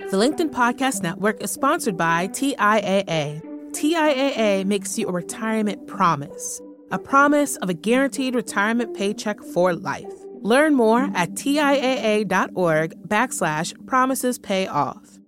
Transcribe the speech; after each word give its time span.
The 0.00 0.16
LinkedIn 0.16 0.50
Podcast 0.50 1.02
Network 1.02 1.40
is 1.40 1.52
sponsored 1.52 1.96
by 1.96 2.26
TIAA. 2.26 3.40
TIAA 3.70 4.64
makes 4.64 4.98
you 4.98 5.06
a 5.06 5.12
retirement 5.12 5.86
promise, 5.86 6.60
a 6.90 6.98
promise 6.98 7.54
of 7.58 7.68
a 7.68 7.74
guaranteed 7.74 8.34
retirement 8.34 8.96
paycheck 8.96 9.40
for 9.40 9.72
life. 9.72 10.12
Learn 10.40 10.74
more 10.74 11.08
at 11.14 11.34
TIAA.org 11.34 13.08
backslash 13.08 13.86
promises 13.86 14.36
pay 14.36 14.66
off. 14.66 15.20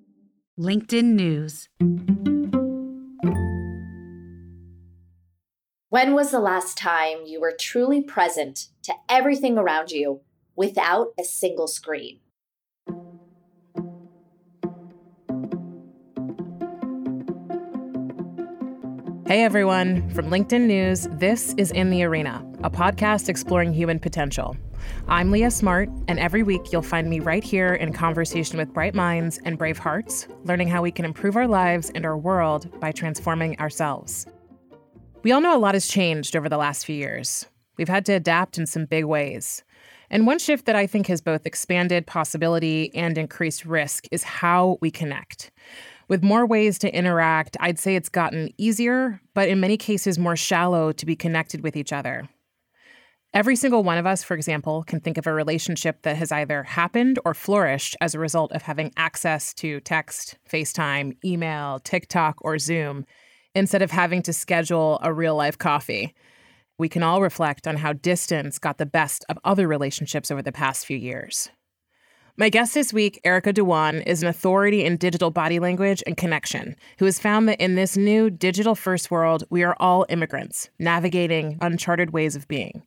LinkedIn 0.58 1.14
News. 1.14 1.69
When 5.90 6.12
was 6.12 6.33
the 6.33 6.40
last 6.40 6.76
time 6.76 7.19
you 7.24 7.40
were 7.40 7.54
truly 7.58 8.03
present 8.03 8.67
to 8.83 8.94
everything 9.08 9.58
around 9.58 9.92
you 9.92 10.22
without 10.56 11.12
a 11.19 11.22
single 11.22 11.69
screen? 11.69 12.19
Hey 19.27 19.43
everyone, 19.43 20.09
from 20.11 20.30
LinkedIn 20.30 20.69
News, 20.69 21.09
this 21.11 21.53
is 21.59 21.73
In 21.73 21.91
the 21.91 22.05
Arena, 22.05 22.48
a 22.62 22.71
podcast 22.71 23.29
exploring 23.29 23.73
human 23.73 23.98
potential. 23.98 24.57
I'm 25.09 25.33
Leah 25.33 25.51
Smart, 25.51 25.89
and 26.07 26.21
every 26.21 26.45
week 26.45 26.71
you'll 26.71 26.83
find 26.83 27.11
me 27.11 27.19
right 27.19 27.43
here 27.43 27.75
in 27.75 27.93
conversation 27.93 28.57
with 28.57 28.73
bright 28.73 28.95
minds 28.95 29.41
and 29.45 29.59
brave 29.59 29.79
hearts, 29.79 30.29
learning 30.45 30.69
how 30.69 30.81
we 30.81 30.93
can 30.93 31.05
improve 31.05 31.34
our 31.34 31.48
lives 31.48 31.91
and 31.97 32.07
our 32.07 32.17
world 32.17 32.70
by 32.79 32.93
transforming 32.93 33.59
ourselves. 33.59 34.29
We 35.25 35.33
all 35.33 35.41
know 35.41 35.56
a 35.56 35.59
lot 35.59 35.75
has 35.75 35.89
changed 35.89 36.37
over 36.37 36.48
the 36.48 36.56
last 36.56 36.87
few 36.87 36.95
years. 36.95 37.47
We've 37.79 37.89
had 37.89 38.06
to 38.06 38.12
adapt 38.12 38.59
in 38.59 38.67
some 38.67 38.84
big 38.84 39.06
ways. 39.06 39.65
And 40.09 40.25
one 40.25 40.39
shift 40.39 40.67
that 40.67 40.77
I 40.77 40.87
think 40.87 41.09
has 41.09 41.20
both 41.20 41.47
expanded 41.47 42.06
possibility 42.06 42.95
and 42.95 43.19
increased 43.19 43.65
risk 43.65 44.06
is 44.12 44.23
how 44.23 44.79
we 44.81 44.93
connect. 44.93 45.51
With 46.09 46.23
more 46.23 46.46
ways 46.46 46.78
to 46.78 46.95
interact, 46.95 47.56
I'd 47.59 47.80
say 47.80 47.96
it's 47.96 48.09
gotten 48.09 48.51
easier, 48.59 49.20
but 49.34 49.48
in 49.48 49.58
many 49.58 49.77
cases 49.77 50.19
more 50.19 50.36
shallow 50.36 50.92
to 50.92 51.06
be 51.06 51.17
connected 51.17 51.62
with 51.62 51.77
each 51.77 51.92
other. 51.92 52.28
Every 53.34 53.56
single 53.56 53.83
one 53.83 53.98
of 53.98 54.06
us, 54.06 54.22
for 54.22 54.34
example, 54.34 54.84
can 54.84 55.00
think 55.00 55.19
of 55.19 55.27
a 55.27 55.33
relationship 55.33 56.03
that 56.03 56.16
has 56.16 56.31
either 56.31 56.62
happened 56.62 57.19
or 57.25 57.34
flourished 57.34 57.97
as 58.00 58.14
a 58.14 58.20
result 58.20 58.53
of 58.53 58.62
having 58.62 58.92
access 58.97 59.53
to 59.55 59.81
text, 59.81 60.39
FaceTime, 60.50 61.16
email, 61.25 61.81
TikTok, 61.81 62.38
or 62.41 62.59
Zoom, 62.59 63.05
instead 63.55 63.83
of 63.83 63.91
having 63.91 64.22
to 64.22 64.33
schedule 64.33 65.00
a 65.03 65.12
real 65.12 65.34
life 65.34 65.59
coffee. 65.59 66.14
We 66.78 66.88
can 66.88 67.03
all 67.03 67.20
reflect 67.20 67.66
on 67.66 67.77
how 67.77 67.94
distance 67.94 68.59
got 68.59 68.78
the 68.78 68.86
best 68.86 69.25
of 69.28 69.38
other 69.44 69.66
relationships 69.66 70.31
over 70.31 70.41
the 70.41 70.53
past 70.53 70.86
few 70.86 70.97
years. 70.97 71.50
My 72.39 72.51
guest 72.51 72.75
this 72.75 72.92
week, 72.92 73.19
Erica 73.25 73.51
Dhawan, 73.55 74.06
is 74.06 74.23
an 74.23 74.29
authority 74.29 74.84
in 74.84 74.98
digital 74.98 75.31
body 75.31 75.59
language 75.59 76.03
and 76.06 76.19
connection 76.19 76.77
who 76.98 77.06
has 77.06 77.19
found 77.19 77.48
that 77.48 77.59
in 77.62 77.77
this 77.77 77.97
new 77.97 78.28
digital 78.28 78.75
first 78.75 79.11
world, 79.11 79.45
we 79.48 79.62
are 79.62 79.75
all 79.81 80.05
immigrants 80.11 80.69
navigating 80.78 81.56
uncharted 81.62 82.11
ways 82.11 82.37
of 82.37 82.47
being. 82.47 82.83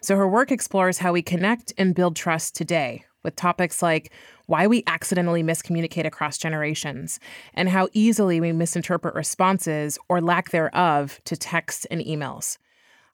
So 0.00 0.16
her 0.16 0.26
work 0.26 0.50
explores 0.50 0.98
how 0.98 1.12
we 1.12 1.22
connect 1.22 1.72
and 1.78 1.94
build 1.94 2.16
trust 2.16 2.56
today 2.56 3.04
with 3.22 3.36
topics 3.36 3.82
like 3.82 4.10
why 4.46 4.66
we 4.66 4.82
accidentally 4.88 5.44
miscommunicate 5.44 6.04
across 6.04 6.36
generations 6.36 7.20
and 7.54 7.68
how 7.68 7.88
easily 7.92 8.40
we 8.40 8.50
misinterpret 8.50 9.14
responses 9.14 9.96
or 10.08 10.20
lack 10.20 10.50
thereof 10.50 11.20
to 11.24 11.36
texts 11.36 11.84
and 11.84 12.00
emails. 12.00 12.58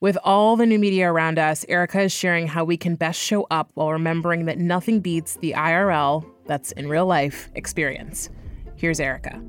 With 0.01 0.19
all 0.25 0.57
the 0.57 0.67
new 0.67 0.79
media 0.79 1.11
around 1.11 1.39
us, 1.39 1.65
Erica 1.69 2.03
is 2.03 2.13
sharing 2.13 2.49
how 2.49 2.65
we 2.65 2.77
can 2.77 2.97
best 2.97 3.19
show 3.19 3.47
up 3.51 3.71
while 3.75 3.93
remembering 3.93 4.47
that 4.47 4.59
nothing 4.59 5.01
beats 5.01 5.37
the 5.37 5.53
IRL, 5.57 6.25
that's 6.47 6.73
in 6.73 6.89
real 6.89 7.07
life, 7.07 7.49
experience. 7.55 8.29
Here's 8.77 9.01
Erica. 9.01 9.41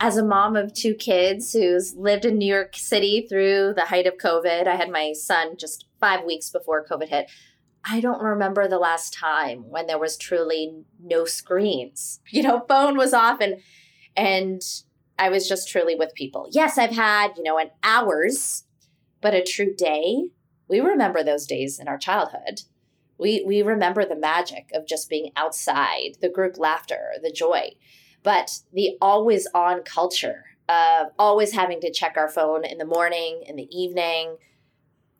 As 0.00 0.16
a 0.16 0.24
mom 0.24 0.56
of 0.56 0.72
two 0.72 0.94
kids 0.94 1.52
who's 1.52 1.94
lived 1.96 2.24
in 2.24 2.38
New 2.38 2.46
York 2.46 2.76
City 2.76 3.26
through 3.28 3.74
the 3.74 3.86
height 3.86 4.06
of 4.06 4.14
COVID, 4.18 4.66
I 4.66 4.76
had 4.76 4.90
my 4.90 5.12
son 5.14 5.56
just 5.58 5.86
five 5.98 6.24
weeks 6.24 6.50
before 6.50 6.86
COVID 6.86 7.08
hit. 7.08 7.30
I 7.84 8.00
don't 8.00 8.22
remember 8.22 8.68
the 8.68 8.78
last 8.78 9.14
time 9.14 9.64
when 9.68 9.86
there 9.86 9.98
was 9.98 10.16
truly 10.16 10.84
no 11.02 11.24
screens. 11.24 12.20
You 12.30 12.42
know, 12.42 12.64
phone 12.68 12.96
was 12.96 13.12
off 13.12 13.40
and 13.40 13.60
and 14.16 14.62
I 15.20 15.28
was 15.28 15.46
just 15.46 15.68
truly 15.68 15.94
with 15.94 16.14
people. 16.14 16.48
Yes, 16.50 16.78
I've 16.78 16.96
had, 16.96 17.32
you 17.36 17.42
know, 17.42 17.58
an 17.58 17.70
hours, 17.84 18.64
but 19.20 19.34
a 19.34 19.44
true 19.44 19.74
day. 19.74 20.24
We 20.66 20.80
remember 20.80 21.22
those 21.22 21.46
days 21.46 21.78
in 21.78 21.88
our 21.88 21.98
childhood. 21.98 22.62
We 23.18 23.44
we 23.46 23.60
remember 23.60 24.06
the 24.06 24.16
magic 24.16 24.70
of 24.74 24.86
just 24.86 25.10
being 25.10 25.30
outside, 25.36 26.16
the 26.22 26.30
group 26.30 26.56
laughter, 26.56 27.12
the 27.22 27.30
joy. 27.30 27.72
But 28.22 28.60
the 28.72 28.96
always 29.00 29.46
on 29.54 29.82
culture 29.82 30.44
of 30.70 31.08
always 31.18 31.52
having 31.52 31.80
to 31.82 31.92
check 31.92 32.14
our 32.16 32.28
phone 32.28 32.64
in 32.64 32.78
the 32.78 32.84
morning, 32.86 33.42
in 33.46 33.56
the 33.56 33.68
evening, 33.76 34.36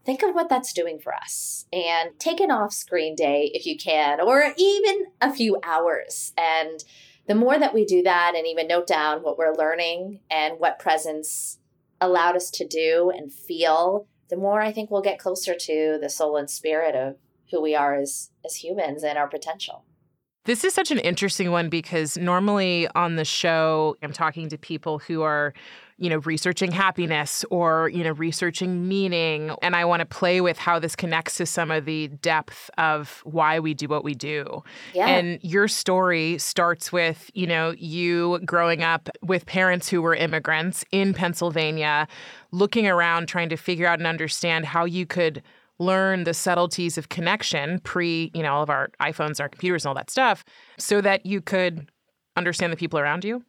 think 0.06 0.22
of 0.22 0.34
what 0.34 0.48
that's 0.48 0.72
doing 0.72 0.98
for 0.98 1.14
us 1.14 1.66
and 1.72 2.18
take 2.18 2.40
an 2.40 2.50
off 2.50 2.72
screen 2.72 3.14
day 3.14 3.50
if 3.52 3.66
you 3.66 3.76
can, 3.76 4.18
or 4.18 4.54
even 4.56 5.06
a 5.20 5.32
few 5.32 5.58
hours 5.62 6.32
and 6.38 6.84
the 7.26 7.34
more 7.34 7.58
that 7.58 7.74
we 7.74 7.84
do 7.84 8.02
that 8.02 8.34
and 8.36 8.46
even 8.46 8.66
note 8.66 8.86
down 8.86 9.22
what 9.22 9.38
we're 9.38 9.54
learning 9.54 10.20
and 10.30 10.58
what 10.58 10.78
presence 10.78 11.58
allowed 12.00 12.36
us 12.36 12.50
to 12.50 12.66
do 12.66 13.12
and 13.14 13.32
feel, 13.32 14.06
the 14.28 14.36
more 14.36 14.60
I 14.60 14.72
think 14.72 14.90
we'll 14.90 15.02
get 15.02 15.18
closer 15.18 15.54
to 15.54 15.98
the 16.00 16.08
soul 16.08 16.36
and 16.36 16.50
spirit 16.50 16.94
of 16.94 17.16
who 17.50 17.60
we 17.60 17.74
are 17.74 17.96
as 17.96 18.30
as 18.44 18.56
humans 18.56 19.02
and 19.02 19.18
our 19.18 19.28
potential. 19.28 19.84
This 20.46 20.64
is 20.64 20.72
such 20.72 20.90
an 20.90 20.98
interesting 21.00 21.50
one 21.50 21.68
because 21.68 22.16
normally 22.16 22.88
on 22.94 23.16
the 23.16 23.24
show 23.24 23.96
I'm 24.02 24.12
talking 24.12 24.48
to 24.48 24.56
people 24.56 24.98
who 24.98 25.22
are 25.22 25.52
you 26.00 26.08
know, 26.08 26.16
researching 26.18 26.72
happiness 26.72 27.44
or, 27.50 27.90
you 27.90 28.02
know, 28.02 28.12
researching 28.12 28.88
meaning. 28.88 29.50
And 29.60 29.76
I 29.76 29.84
want 29.84 30.00
to 30.00 30.06
play 30.06 30.40
with 30.40 30.56
how 30.56 30.78
this 30.78 30.96
connects 30.96 31.36
to 31.36 31.46
some 31.46 31.70
of 31.70 31.84
the 31.84 32.08
depth 32.08 32.70
of 32.78 33.20
why 33.24 33.60
we 33.60 33.74
do 33.74 33.86
what 33.86 34.02
we 34.02 34.14
do. 34.14 34.64
Yeah. 34.94 35.08
And 35.08 35.38
your 35.42 35.68
story 35.68 36.38
starts 36.38 36.90
with, 36.90 37.30
you 37.34 37.46
know, 37.46 37.74
you 37.76 38.40
growing 38.46 38.82
up 38.82 39.10
with 39.22 39.44
parents 39.44 39.90
who 39.90 40.00
were 40.00 40.14
immigrants 40.14 40.86
in 40.90 41.12
Pennsylvania, 41.12 42.08
looking 42.50 42.86
around 42.86 43.28
trying 43.28 43.50
to 43.50 43.56
figure 43.56 43.86
out 43.86 43.98
and 43.98 44.06
understand 44.06 44.64
how 44.64 44.86
you 44.86 45.04
could 45.04 45.42
learn 45.78 46.24
the 46.24 46.34
subtleties 46.34 46.96
of 46.96 47.10
connection 47.10 47.78
pre, 47.80 48.30
you 48.34 48.42
know, 48.42 48.54
all 48.54 48.62
of 48.62 48.70
our 48.70 48.90
iPhones, 49.00 49.38
our 49.38 49.50
computers, 49.50 49.84
and 49.84 49.90
all 49.90 49.94
that 49.94 50.10
stuff, 50.10 50.44
so 50.78 51.02
that 51.02 51.26
you 51.26 51.42
could 51.42 51.90
understand 52.36 52.72
the 52.72 52.76
people 52.76 52.98
around 52.98 53.22
you? 53.24 53.44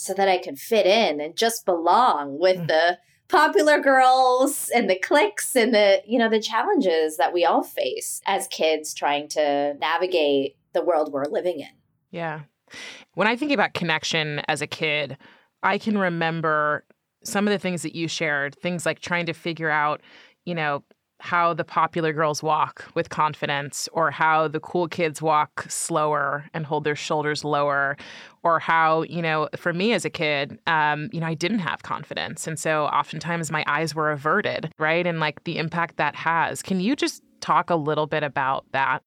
So 0.00 0.14
that 0.14 0.28
I 0.28 0.38
could 0.38 0.58
fit 0.58 0.86
in 0.86 1.20
and 1.20 1.36
just 1.36 1.66
belong 1.66 2.38
with 2.38 2.56
mm. 2.56 2.68
the 2.68 2.98
popular 3.28 3.78
girls 3.78 4.70
and 4.74 4.88
the 4.88 4.98
cliques 4.98 5.54
and 5.54 5.74
the 5.74 6.00
you 6.06 6.18
know 6.18 6.30
the 6.30 6.40
challenges 6.40 7.18
that 7.18 7.34
we 7.34 7.44
all 7.44 7.62
face 7.62 8.22
as 8.24 8.48
kids 8.48 8.94
trying 8.94 9.28
to 9.28 9.74
navigate 9.78 10.56
the 10.72 10.82
world 10.82 11.12
we're 11.12 11.26
living 11.26 11.60
in. 11.60 11.68
Yeah. 12.10 12.40
When 13.12 13.28
I 13.28 13.36
think 13.36 13.52
about 13.52 13.74
connection 13.74 14.40
as 14.48 14.62
a 14.62 14.66
kid, 14.66 15.18
I 15.62 15.76
can 15.76 15.98
remember 15.98 16.86
some 17.22 17.46
of 17.46 17.52
the 17.52 17.58
things 17.58 17.82
that 17.82 17.94
you 17.94 18.08
shared, 18.08 18.54
things 18.54 18.86
like 18.86 19.00
trying 19.00 19.26
to 19.26 19.34
figure 19.34 19.68
out, 19.68 20.00
you 20.46 20.54
know, 20.54 20.82
how 21.20 21.54
the 21.54 21.64
popular 21.64 22.12
girls 22.12 22.42
walk 22.42 22.84
with 22.94 23.10
confidence 23.10 23.88
or 23.92 24.10
how 24.10 24.48
the 24.48 24.60
cool 24.60 24.88
kids 24.88 25.22
walk 25.22 25.66
slower 25.68 26.44
and 26.54 26.66
hold 26.66 26.84
their 26.84 26.96
shoulders 26.96 27.44
lower 27.44 27.96
or 28.42 28.58
how 28.58 29.02
you 29.02 29.20
know 29.20 29.48
for 29.56 29.72
me 29.72 29.92
as 29.92 30.04
a 30.04 30.10
kid 30.10 30.58
um, 30.66 31.08
you 31.12 31.20
know 31.20 31.26
i 31.26 31.34
didn't 31.34 31.60
have 31.60 31.82
confidence. 31.82 32.46
And 32.46 32.58
so 32.58 32.84
oftentimes 32.86 33.50
my 33.50 33.64
eyes 33.66 33.94
were 33.94 34.10
averted 34.10 34.70
right? 34.78 35.06
And 35.06 35.20
like 35.20 35.44
the 35.44 35.58
impact 35.58 35.96
that 35.98 36.14
has. 36.16 36.62
Can 36.62 36.80
you 36.80 36.96
just 36.96 37.22
talk 37.40 37.70
a 37.70 37.76
little 37.76 38.06
bit 38.06 38.22
about 38.22 38.64
that? 38.72 39.02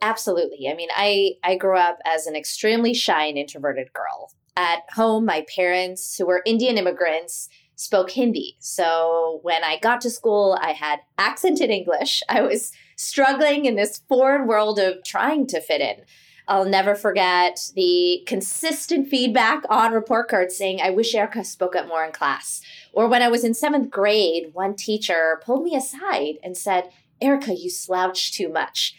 Absolutely. 0.00 0.68
I 0.68 0.74
mean 0.74 0.88
i 0.94 1.32
i 1.44 1.56
grew 1.56 1.76
up 1.76 1.98
as 2.04 2.26
an 2.26 2.36
extremely 2.36 2.94
shy 2.94 3.26
and 3.26 3.38
introverted 3.38 3.92
girl. 3.92 4.32
At 4.56 4.80
home 4.92 5.24
my 5.24 5.44
parents 5.54 6.16
who 6.16 6.26
were 6.26 6.42
indian 6.46 6.78
immigrants 6.78 7.48
spoke 7.78 8.10
Hindi. 8.10 8.56
So 8.58 9.38
when 9.42 9.62
I 9.62 9.78
got 9.78 10.00
to 10.00 10.10
school, 10.10 10.58
I 10.60 10.72
had 10.72 10.98
accented 11.16 11.70
English. 11.70 12.24
I 12.28 12.42
was 12.42 12.72
struggling 12.96 13.64
in 13.64 13.76
this 13.76 14.02
foreign 14.08 14.48
world 14.48 14.80
of 14.80 15.04
trying 15.04 15.46
to 15.46 15.60
fit 15.60 15.80
in. 15.80 16.04
I'll 16.48 16.64
never 16.64 16.94
forget 16.94 17.70
the 17.76 18.22
consistent 18.26 19.08
feedback 19.08 19.62
on 19.68 19.92
report 19.92 20.28
cards 20.28 20.56
saying, 20.56 20.80
I 20.82 20.90
wish 20.90 21.14
Erica 21.14 21.44
spoke 21.44 21.76
up 21.76 21.86
more 21.86 22.04
in 22.04 22.10
class. 22.10 22.62
Or 22.92 23.06
when 23.06 23.22
I 23.22 23.28
was 23.28 23.44
in 23.44 23.54
seventh 23.54 23.90
grade, 23.90 24.50
one 24.54 24.74
teacher 24.74 25.40
pulled 25.44 25.62
me 25.62 25.76
aside 25.76 26.38
and 26.42 26.56
said, 26.56 26.90
Erica, 27.20 27.54
you 27.54 27.70
slouch 27.70 28.32
too 28.32 28.48
much. 28.48 28.96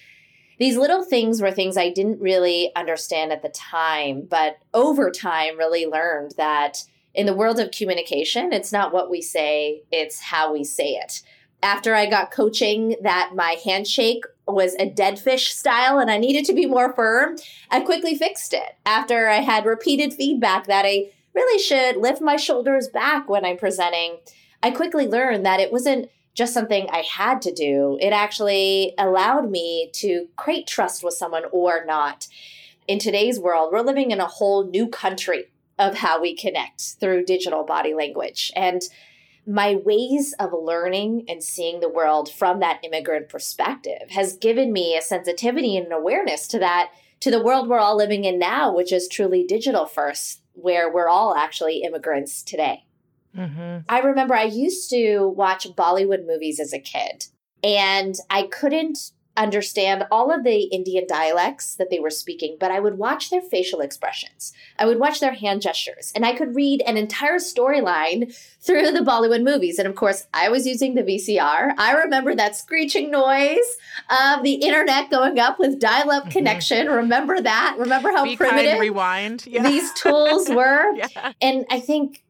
These 0.57 0.77
little 0.77 1.03
things 1.03 1.41
were 1.41 1.51
things 1.51 1.75
I 1.75 1.89
didn't 1.89 2.21
really 2.21 2.71
understand 2.75 3.33
at 3.33 3.41
the 3.41 3.49
time, 3.49 4.27
but 4.29 4.59
over 4.73 5.09
time 5.09 5.57
really 5.57 5.85
learned 5.85 6.35
that 6.37 6.83
in 7.19 7.25
the 7.25 7.33
world 7.33 7.59
of 7.59 7.69
communication, 7.71 8.53
it's 8.53 8.71
not 8.71 8.93
what 8.93 9.09
we 9.09 9.21
say, 9.21 9.83
it's 9.91 10.21
how 10.21 10.53
we 10.53 10.63
say 10.63 10.91
it. 10.91 11.21
after 11.61 11.93
I 11.93 12.05
got 12.05 12.31
coaching 12.31 12.95
that 13.01 13.31
my 13.35 13.57
handshake 13.63 14.23
was 14.47 14.75
a 14.75 14.89
dead 14.89 15.19
fish 15.19 15.53
style 15.53 15.99
and 15.99 16.09
I 16.09 16.17
needed 16.17 16.45
to 16.45 16.53
be 16.53 16.65
more 16.65 16.93
firm, 16.93 17.35
I 17.69 17.81
quickly 17.81 18.15
fixed 18.15 18.53
it. 18.53 18.77
After 18.85 19.27
I 19.27 19.41
had 19.41 19.65
repeated 19.65 20.13
feedback 20.13 20.67
that 20.67 20.85
I 20.85 21.11
really 21.33 21.61
should 21.61 21.97
lift 21.97 22.21
my 22.21 22.37
shoulders 22.37 22.87
back 22.87 23.27
when 23.27 23.43
I'm 23.45 23.57
presenting, 23.57 24.19
I 24.63 24.71
quickly 24.71 25.05
learned 25.05 25.45
that 25.45 25.59
it 25.59 25.71
wasn't 25.71 26.09
just 26.33 26.53
something 26.53 26.87
I 26.89 27.01
had 27.01 27.41
to 27.43 27.53
do. 27.53 27.97
It 27.99 28.13
actually 28.13 28.93
allowed 28.97 29.51
me 29.51 29.89
to 29.95 30.27
create 30.37 30.67
trust 30.67 31.03
with 31.03 31.15
someone 31.15 31.43
or 31.51 31.83
not. 31.85 32.27
In 32.87 32.97
today's 32.97 33.39
world, 33.39 33.71
we're 33.71 33.81
living 33.81 34.11
in 34.11 34.19
a 34.21 34.25
whole 34.25 34.65
new 34.65 34.87
country 34.87 35.45
of 35.79 35.95
how 35.95 36.21
we 36.21 36.35
connect 36.35 36.81
through 36.99 37.25
digital 37.25 37.63
body 37.63 37.93
language. 37.95 38.51
And 38.55 38.83
my 39.47 39.75
ways 39.75 40.35
of 40.39 40.51
learning 40.53 41.25
and 41.27 41.43
seeing 41.43 41.79
the 41.79 41.89
world 41.89 42.31
from 42.31 42.59
that 42.59 42.79
immigrant 42.83 43.29
perspective 43.29 44.09
has 44.11 44.37
given 44.37 44.71
me 44.71 44.95
a 44.95 45.01
sensitivity 45.01 45.75
and 45.75 45.87
an 45.87 45.93
awareness 45.93 46.47
to 46.47 46.59
that 46.59 46.91
to 47.21 47.31
the 47.31 47.43
world 47.43 47.67
we're 47.67 47.79
all 47.79 47.97
living 47.97 48.25
in 48.25 48.37
now 48.37 48.73
which 48.73 48.93
is 48.93 49.07
truly 49.07 49.43
digital 49.43 49.85
first 49.85 50.41
where 50.53 50.91
we're 50.93 51.07
all 51.07 51.35
actually 51.35 51.81
immigrants 51.81 52.43
today 52.43 52.85
mm-hmm. 53.35 53.79
i 53.89 53.99
remember 53.99 54.35
i 54.35 54.43
used 54.43 54.89
to 54.89 55.27
watch 55.29 55.67
bollywood 55.75 56.27
movies 56.27 56.59
as 56.59 56.71
a 56.71 56.79
kid 56.79 57.25
and 57.63 58.15
i 58.29 58.43
couldn't 58.43 59.11
understand 59.43 60.05
all 60.11 60.31
of 60.31 60.43
the 60.43 60.63
Indian 60.63 61.05
dialects 61.07 61.75
that 61.75 61.89
they 61.89 61.99
were 61.99 62.09
speaking, 62.09 62.57
but 62.59 62.71
I 62.71 62.79
would 62.79 62.97
watch 62.97 63.29
their 63.29 63.41
facial 63.41 63.81
expressions. 63.81 64.53
I 64.77 64.85
would 64.85 64.99
watch 64.99 65.19
their 65.19 65.33
hand 65.33 65.61
gestures, 65.61 66.11
and 66.15 66.25
I 66.25 66.35
could 66.35 66.55
read 66.55 66.81
an 66.85 66.97
entire 66.97 67.37
storyline 67.37 68.35
through 68.61 68.91
the 68.91 68.99
Bollywood 68.99 69.43
movies. 69.43 69.79
And 69.79 69.87
of 69.87 69.95
course, 69.95 70.27
I 70.33 70.49
was 70.49 70.67
using 70.67 70.95
the 70.95 71.03
VCR. 71.03 71.73
I 71.77 71.93
remember 71.93 72.35
that 72.35 72.55
screeching 72.55 73.11
noise 73.11 73.77
of 74.09 74.43
the 74.43 74.53
internet 74.53 75.09
going 75.09 75.39
up 75.39 75.59
with 75.59 75.79
dial 75.79 76.11
up 76.11 76.23
mm-hmm. 76.23 76.31
connection. 76.31 76.87
Remember 76.87 77.39
that? 77.41 77.75
Remember 77.79 78.11
how 78.11 78.23
Be 78.23 78.35
primitive 78.35 78.71
kind, 78.71 78.81
rewind. 78.81 79.45
Yeah. 79.47 79.63
these 79.63 79.91
tools 79.93 80.49
were? 80.49 80.93
yeah. 80.95 81.33
And 81.41 81.65
I 81.69 81.79
think 81.79 82.23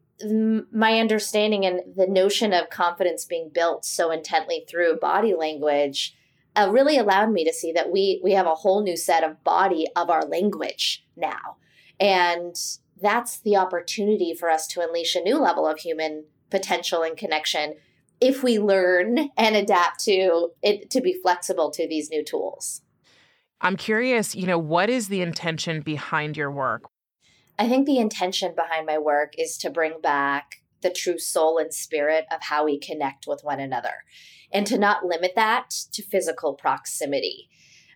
my 0.72 1.00
understanding 1.00 1.66
and 1.66 1.82
the 1.96 2.08
notion 2.08 2.54
of 2.54 2.70
confidence 2.70 3.26
being 3.26 3.50
built 3.50 3.86
so 3.86 4.12
intently 4.12 4.66
through 4.68 4.98
body 4.98 5.34
language 5.34 6.16
uh, 6.60 6.70
really 6.72 6.98
allowed 6.98 7.32
me 7.32 7.46
to 7.46 7.54
see 7.54 7.72
that 7.72 7.92
we 7.92 8.20
we 8.24 8.34
have 8.34 8.46
a 8.46 8.56
whole 8.56 8.84
new 8.84 8.98
set 8.98 9.24
of 9.24 9.44
body 9.44 9.86
of 9.96 10.10
our 10.10 10.26
language 10.26 11.06
now, 11.16 11.58
and 12.00 12.56
that's 13.02 13.40
the 13.40 13.56
opportunity 13.56 14.34
for 14.34 14.50
us 14.50 14.68
to 14.68 14.82
unleash 14.82 15.16
a 15.16 15.22
new 15.22 15.38
level 15.38 15.66
of 15.66 15.80
human 15.80 16.26
potential 16.50 17.04
and 17.04 17.16
connection 17.16 17.76
if 18.20 18.44
we 18.44 18.60
learn 18.60 19.30
and 19.38 19.56
adapt 19.56 20.04
to 20.04 20.50
it 20.62 20.90
to 20.90 21.02
be 21.02 21.14
flexible 21.14 21.72
to 21.72 21.88
these 21.88 22.10
new 22.10 22.24
tools. 22.24 22.82
I'm 23.62 23.78
curious, 23.78 24.36
you 24.36 24.48
know, 24.48 24.58
what 24.58 24.90
is 24.90 25.10
the 25.10 25.22
intention 25.22 25.82
behind 25.82 26.38
your 26.38 26.52
work? 26.52 26.90
I 27.58 27.68
think 27.68 27.86
the 27.86 28.00
intention 28.00 28.54
behind 28.56 28.86
my 28.86 28.98
work 28.98 29.34
is 29.38 29.58
to 29.60 29.70
bring 29.70 30.00
back 30.02 30.62
the 30.82 30.90
true 30.90 31.20
soul 31.20 31.58
and 31.58 31.74
spirit 31.74 32.26
of 32.32 32.42
how 32.42 32.64
we 32.64 32.80
connect 32.80 33.28
with 33.28 33.44
one 33.44 33.60
another 33.60 34.04
and 34.52 34.66
to 34.68 34.78
not 34.78 35.06
limit 35.06 35.34
that 35.36 35.70
to 35.92 36.02
physical 36.02 36.54
proximity. 36.54 37.50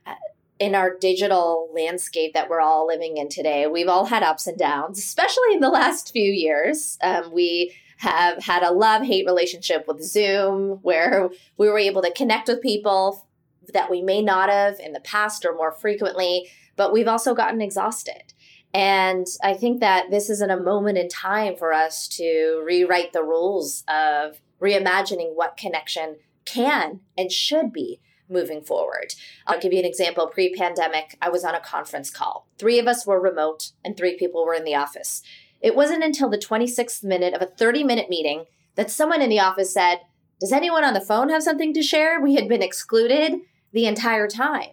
Uh, 0.05 0.15
in 0.59 0.75
our 0.75 0.95
digital 0.95 1.69
landscape 1.73 2.33
that 2.33 2.49
we're 2.49 2.61
all 2.61 2.87
living 2.87 3.17
in 3.17 3.27
today, 3.27 3.67
we've 3.67 3.87
all 3.87 4.05
had 4.05 4.23
ups 4.23 4.47
and 4.47 4.57
downs, 4.57 4.99
especially 4.99 5.53
in 5.53 5.59
the 5.59 5.69
last 5.69 6.11
few 6.13 6.31
years. 6.31 6.97
Um, 7.01 7.33
we 7.33 7.73
have 7.97 8.43
had 8.43 8.63
a 8.63 8.71
love 8.71 9.03
hate 9.03 9.25
relationship 9.25 9.85
with 9.87 10.03
Zoom 10.03 10.79
where 10.81 11.29
we 11.57 11.67
were 11.67 11.77
able 11.77 12.01
to 12.01 12.13
connect 12.13 12.47
with 12.47 12.61
people 12.61 13.27
that 13.73 13.89
we 13.89 14.01
may 14.01 14.21
not 14.21 14.49
have 14.49 14.79
in 14.79 14.91
the 14.93 14.99
past 14.99 15.45
or 15.45 15.55
more 15.55 15.71
frequently, 15.71 16.49
but 16.75 16.91
we've 16.91 17.07
also 17.07 17.33
gotten 17.33 17.61
exhausted. 17.61 18.33
And 18.73 19.27
I 19.43 19.53
think 19.53 19.79
that 19.79 20.09
this 20.09 20.29
isn't 20.29 20.51
a 20.51 20.59
moment 20.59 20.97
in 20.97 21.07
time 21.07 21.55
for 21.55 21.73
us 21.73 22.07
to 22.09 22.63
rewrite 22.65 23.13
the 23.13 23.23
rules 23.23 23.83
of 23.87 24.41
reimagining 24.59 25.35
what 25.35 25.57
connection 25.57 26.17
can 26.45 27.01
and 27.17 27.31
should 27.31 27.71
be 27.71 27.99
moving 28.29 28.61
forward. 28.61 29.13
I'll 29.47 29.59
give 29.59 29.73
you 29.73 29.79
an 29.79 29.85
example. 29.85 30.27
Pre 30.27 30.53
pandemic, 30.53 31.17
I 31.21 31.29
was 31.29 31.43
on 31.43 31.55
a 31.55 31.59
conference 31.59 32.09
call. 32.09 32.47
Three 32.57 32.79
of 32.79 32.87
us 32.87 33.05
were 33.05 33.19
remote 33.19 33.71
and 33.83 33.95
three 33.95 34.17
people 34.17 34.45
were 34.45 34.53
in 34.53 34.63
the 34.63 34.75
office. 34.75 35.21
It 35.61 35.75
wasn't 35.75 36.03
until 36.03 36.29
the 36.29 36.37
26th 36.37 37.03
minute 37.03 37.33
of 37.33 37.41
a 37.41 37.45
30 37.45 37.83
minute 37.83 38.09
meeting 38.09 38.45
that 38.75 38.91
someone 38.91 39.21
in 39.21 39.29
the 39.29 39.39
office 39.39 39.73
said, 39.73 40.01
Does 40.39 40.51
anyone 40.51 40.83
on 40.83 40.93
the 40.93 41.01
phone 41.01 41.29
have 41.29 41.43
something 41.43 41.73
to 41.73 41.81
share? 41.81 42.19
We 42.19 42.35
had 42.35 42.49
been 42.49 42.63
excluded 42.63 43.39
the 43.71 43.85
entire 43.85 44.27
time. 44.27 44.71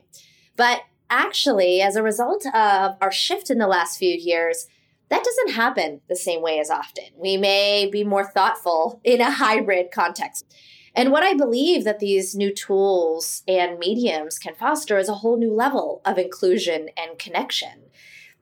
But 0.56 0.82
actually, 1.08 1.80
as 1.80 1.96
a 1.96 2.02
result 2.02 2.44
of 2.54 2.96
our 3.00 3.12
shift 3.12 3.50
in 3.50 3.58
the 3.58 3.66
last 3.66 3.98
few 3.98 4.10
years, 4.10 4.66
that 5.10 5.24
doesn't 5.24 5.54
happen 5.54 6.00
the 6.08 6.16
same 6.16 6.40
way 6.40 6.60
as 6.60 6.70
often. 6.70 7.04
We 7.16 7.36
may 7.36 7.88
be 7.90 8.04
more 8.04 8.24
thoughtful 8.24 9.00
in 9.04 9.20
a 9.20 9.30
hybrid 9.30 9.90
context. 9.92 10.46
And 10.94 11.12
what 11.12 11.22
I 11.22 11.34
believe 11.34 11.84
that 11.84 12.00
these 12.00 12.34
new 12.34 12.52
tools 12.52 13.42
and 13.46 13.78
mediums 13.78 14.38
can 14.38 14.54
foster 14.54 14.98
is 14.98 15.08
a 15.08 15.14
whole 15.14 15.36
new 15.36 15.52
level 15.52 16.00
of 16.04 16.18
inclusion 16.18 16.88
and 16.96 17.18
connection. 17.18 17.90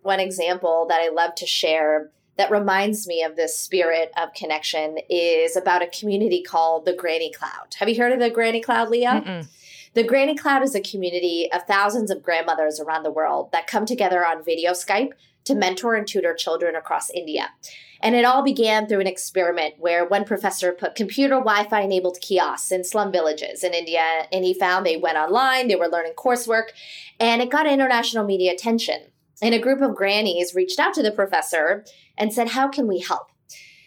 One 0.03 0.21
example 0.21 0.87
that 0.89 1.01
I 1.03 1.09
love 1.09 1.35
to 1.37 1.47
share 1.47 2.11
that 2.37 2.51
reminds 2.51 3.07
me 3.07 3.23
of 3.23 3.37
this 3.37 3.59
spirit 3.59 4.13
of 4.17 4.33
connection 4.33 4.99
is 5.11 5.57
about 5.57 5.83
a 5.83 5.89
community 5.89 6.41
called 6.41 6.85
the 6.85 6.95
Granny 6.95 7.33
Cloud. 7.33 7.75
Have 7.79 7.89
you 7.89 7.97
heard 7.97 8.13
of 8.13 8.21
the 8.21 8.31
Granny 8.31 8.61
Cloud, 8.61 8.91
Leah? 8.91 9.23
Mm-mm. 9.27 9.49
The 9.95 10.05
Granny 10.05 10.37
Cloud 10.37 10.63
is 10.63 10.75
a 10.75 10.81
community 10.81 11.51
of 11.53 11.65
thousands 11.65 12.11
of 12.11 12.23
grandmothers 12.23 12.79
around 12.79 13.03
the 13.03 13.11
world 13.11 13.51
that 13.53 13.67
come 13.67 13.85
together 13.85 14.25
on 14.25 14.45
video 14.45 14.71
Skype 14.71 15.13
to 15.45 15.55
mentor 15.55 15.97
and 15.97 16.07
tutor 16.07 16.35
children 16.35 16.77
across 16.77 17.11
India. 17.11 17.51
And 18.01 18.15
it 18.15 18.25
all 18.25 18.43
began 18.43 18.87
through 18.87 19.01
an 19.01 19.07
experiment 19.07 19.75
where 19.79 20.07
one 20.07 20.25
professor 20.25 20.73
put 20.73 20.95
computer 20.95 21.35
Wi 21.35 21.69
Fi 21.69 21.81
enabled 21.81 22.21
kiosks 22.21 22.71
in 22.71 22.85
slum 22.85 23.11
villages 23.11 23.65
in 23.65 23.75
India. 23.75 24.27
And 24.33 24.45
he 24.45 24.55
found 24.55 24.87
they 24.87 24.97
went 24.97 25.19
online, 25.19 25.69
they 25.69 25.77
were 25.77 25.89
learning 25.89 26.13
coursework, 26.17 26.69
and 27.19 27.43
it 27.43 27.51
got 27.51 27.67
international 27.67 28.25
media 28.25 28.53
attention. 28.53 29.11
And 29.41 29.55
a 29.55 29.59
group 29.59 29.81
of 29.81 29.95
grannies 29.95 30.55
reached 30.55 30.79
out 30.79 30.95
to 30.95 31.03
the 31.03 31.13
professor 31.13 31.85
and 32.17 32.33
said, 32.33 32.49
How 32.49 32.69
can 32.69 32.87
we 32.87 33.01
help? 33.01 33.31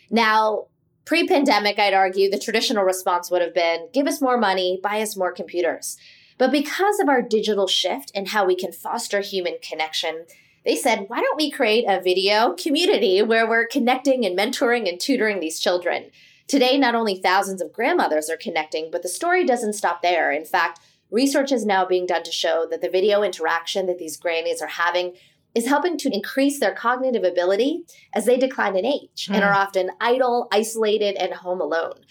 Now, 0.09 0.67
pre 1.05 1.27
pandemic, 1.27 1.79
I'd 1.79 1.93
argue 1.93 2.29
the 2.29 2.39
traditional 2.39 2.83
response 2.83 3.31
would 3.31 3.41
have 3.41 3.53
been 3.53 3.89
give 3.93 4.07
us 4.07 4.21
more 4.21 4.37
money, 4.37 4.79
buy 4.81 5.01
us 5.01 5.17
more 5.17 5.31
computers. 5.31 5.97
But 6.37 6.51
because 6.51 6.99
of 6.99 7.07
our 7.07 7.21
digital 7.21 7.67
shift 7.67 8.11
and 8.15 8.29
how 8.29 8.45
we 8.45 8.55
can 8.55 8.71
foster 8.71 9.19
human 9.21 9.57
connection, 9.61 10.25
they 10.63 10.75
said, 10.75 11.05
why 11.07 11.21
don't 11.21 11.37
we 11.37 11.49
create 11.49 11.85
a 11.87 12.01
video 12.01 12.53
community 12.53 13.21
where 13.21 13.47
we're 13.47 13.67
connecting 13.67 14.25
and 14.25 14.37
mentoring 14.37 14.87
and 14.87 14.99
tutoring 14.99 15.39
these 15.39 15.59
children? 15.59 16.11
Today, 16.47 16.77
not 16.77 16.95
only 16.95 17.15
thousands 17.15 17.61
of 17.61 17.73
grandmothers 17.73 18.29
are 18.29 18.37
connecting, 18.37 18.89
but 18.91 19.01
the 19.01 19.09
story 19.09 19.45
doesn't 19.45 19.73
stop 19.73 20.01
there. 20.01 20.31
In 20.31 20.45
fact, 20.45 20.79
research 21.09 21.51
is 21.51 21.65
now 21.65 21.85
being 21.85 22.05
done 22.05 22.23
to 22.23 22.31
show 22.31 22.67
that 22.69 22.81
the 22.81 22.89
video 22.89 23.23
interaction 23.23 23.87
that 23.87 23.97
these 23.97 24.17
grannies 24.17 24.61
are 24.61 24.67
having 24.67 25.13
is 25.55 25.67
helping 25.67 25.97
to 25.97 26.13
increase 26.13 26.59
their 26.59 26.73
cognitive 26.73 27.23
ability 27.23 27.83
as 28.13 28.25
they 28.25 28.37
decline 28.37 28.77
in 28.77 28.85
age 28.85 29.27
mm. 29.29 29.35
and 29.35 29.43
are 29.43 29.53
hmm. 29.53 29.59
often 29.59 29.91
idle, 29.99 30.47
isolated, 30.51 31.15
and 31.15 31.33
home 31.33 31.59
alone. 31.59 32.05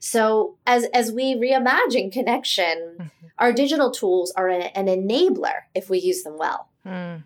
So, 0.00 0.56
as, 0.66 0.86
as 0.94 1.12
we 1.12 1.34
reimagine 1.34 2.10
connection, 2.10 2.96
mm-hmm. 2.98 3.26
our 3.38 3.52
digital 3.52 3.90
tools 3.90 4.32
are 4.34 4.48
a, 4.48 4.76
an 4.76 4.86
enabler 4.86 5.66
if 5.74 5.90
we 5.90 5.98
use 5.98 6.22
them 6.22 6.38
well. 6.38 6.68
Mm 6.86 7.24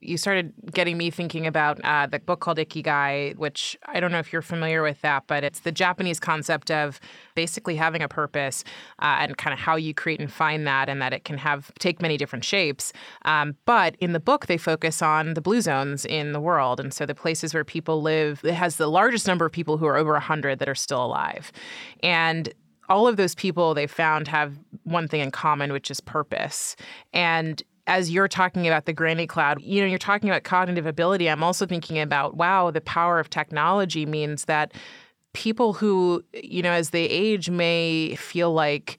you 0.00 0.18
started 0.18 0.52
getting 0.72 0.98
me 0.98 1.10
thinking 1.10 1.46
about 1.46 1.82
uh, 1.82 2.06
the 2.06 2.18
book 2.18 2.40
called 2.40 2.58
Ikigai, 2.58 3.36
which 3.36 3.78
I 3.86 3.98
don't 3.98 4.12
know 4.12 4.18
if 4.18 4.32
you're 4.32 4.42
familiar 4.42 4.82
with 4.82 5.00
that, 5.00 5.24
but 5.26 5.42
it's 5.42 5.60
the 5.60 5.72
Japanese 5.72 6.20
concept 6.20 6.70
of 6.70 7.00
basically 7.34 7.76
having 7.76 8.02
a 8.02 8.08
purpose 8.08 8.62
uh, 9.00 9.16
and 9.20 9.38
kind 9.38 9.54
of 9.54 9.58
how 9.58 9.76
you 9.76 9.94
create 9.94 10.20
and 10.20 10.30
find 10.30 10.66
that, 10.66 10.88
and 10.90 11.00
that 11.00 11.14
it 11.14 11.24
can 11.24 11.38
have 11.38 11.72
take 11.78 12.02
many 12.02 12.18
different 12.18 12.44
shapes. 12.44 12.92
Um, 13.22 13.56
but 13.64 13.96
in 13.98 14.12
the 14.12 14.20
book, 14.20 14.46
they 14.46 14.58
focus 14.58 15.00
on 15.00 15.34
the 15.34 15.40
blue 15.40 15.62
zones 15.62 16.04
in 16.04 16.32
the 16.32 16.40
world, 16.40 16.78
and 16.78 16.92
so 16.92 17.06
the 17.06 17.14
places 17.14 17.54
where 17.54 17.64
people 17.64 18.02
live. 18.02 18.44
It 18.44 18.54
has 18.54 18.76
the 18.76 18.88
largest 18.88 19.26
number 19.26 19.46
of 19.46 19.52
people 19.52 19.78
who 19.78 19.86
are 19.86 19.96
over 19.96 20.12
100 20.12 20.58
that 20.58 20.68
are 20.68 20.74
still 20.74 21.04
alive, 21.04 21.52
and 22.02 22.52
all 22.88 23.08
of 23.08 23.16
those 23.16 23.34
people 23.34 23.74
they 23.74 23.86
found 23.86 24.28
have 24.28 24.58
one 24.84 25.08
thing 25.08 25.20
in 25.20 25.30
common, 25.30 25.72
which 25.72 25.90
is 25.90 26.00
purpose. 26.00 26.76
And 27.12 27.62
as 27.86 28.10
you're 28.10 28.28
talking 28.28 28.66
about 28.66 28.86
the 28.86 28.92
granny 28.92 29.26
cloud, 29.26 29.60
you 29.62 29.80
know, 29.80 29.86
you're 29.86 29.98
talking 29.98 30.28
about 30.28 30.42
cognitive 30.42 30.86
ability. 30.86 31.28
I'm 31.30 31.42
also 31.42 31.66
thinking 31.66 31.98
about, 31.98 32.36
wow, 32.36 32.70
the 32.70 32.80
power 32.80 33.20
of 33.20 33.30
technology 33.30 34.06
means 34.06 34.46
that 34.46 34.72
people 35.34 35.72
who, 35.72 36.24
you 36.32 36.62
know, 36.62 36.72
as 36.72 36.90
they 36.90 37.04
age 37.04 37.50
may 37.50 38.16
feel 38.16 38.52
like 38.52 38.98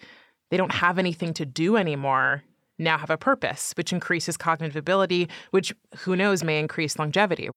they 0.50 0.58
don't 0.58 0.72
have 0.72 0.98
anything 0.98 1.34
to 1.34 1.46
do 1.46 1.76
anymore 1.76 2.44
now 2.80 2.98
have 2.98 3.10
a 3.10 3.18
purpose, 3.18 3.74
which 3.76 3.92
increases 3.92 4.38
cognitive 4.38 4.76
ability, 4.76 5.28
which 5.52 5.74
who 5.98 6.16
knows 6.16 6.44
may 6.44 6.60
increase 6.60 7.00
longevity. 7.00 7.50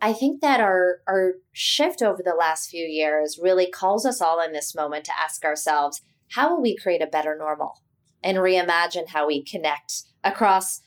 I 0.00 0.12
think 0.12 0.40
that 0.40 0.60
our 0.60 1.00
our 1.06 1.34
shift 1.52 2.02
over 2.02 2.22
the 2.22 2.34
last 2.34 2.70
few 2.70 2.84
years 2.84 3.38
really 3.40 3.70
calls 3.70 4.04
us 4.04 4.20
all 4.20 4.40
in 4.40 4.52
this 4.52 4.74
moment 4.74 5.04
to 5.04 5.18
ask 5.18 5.44
ourselves 5.44 6.02
how 6.32 6.50
will 6.50 6.62
we 6.62 6.76
create 6.76 7.02
a 7.02 7.06
better 7.06 7.36
normal 7.36 7.80
and 8.24 8.38
reimagine 8.38 9.08
how 9.08 9.26
we 9.28 9.42
connect 9.42 10.02
across 10.24 10.80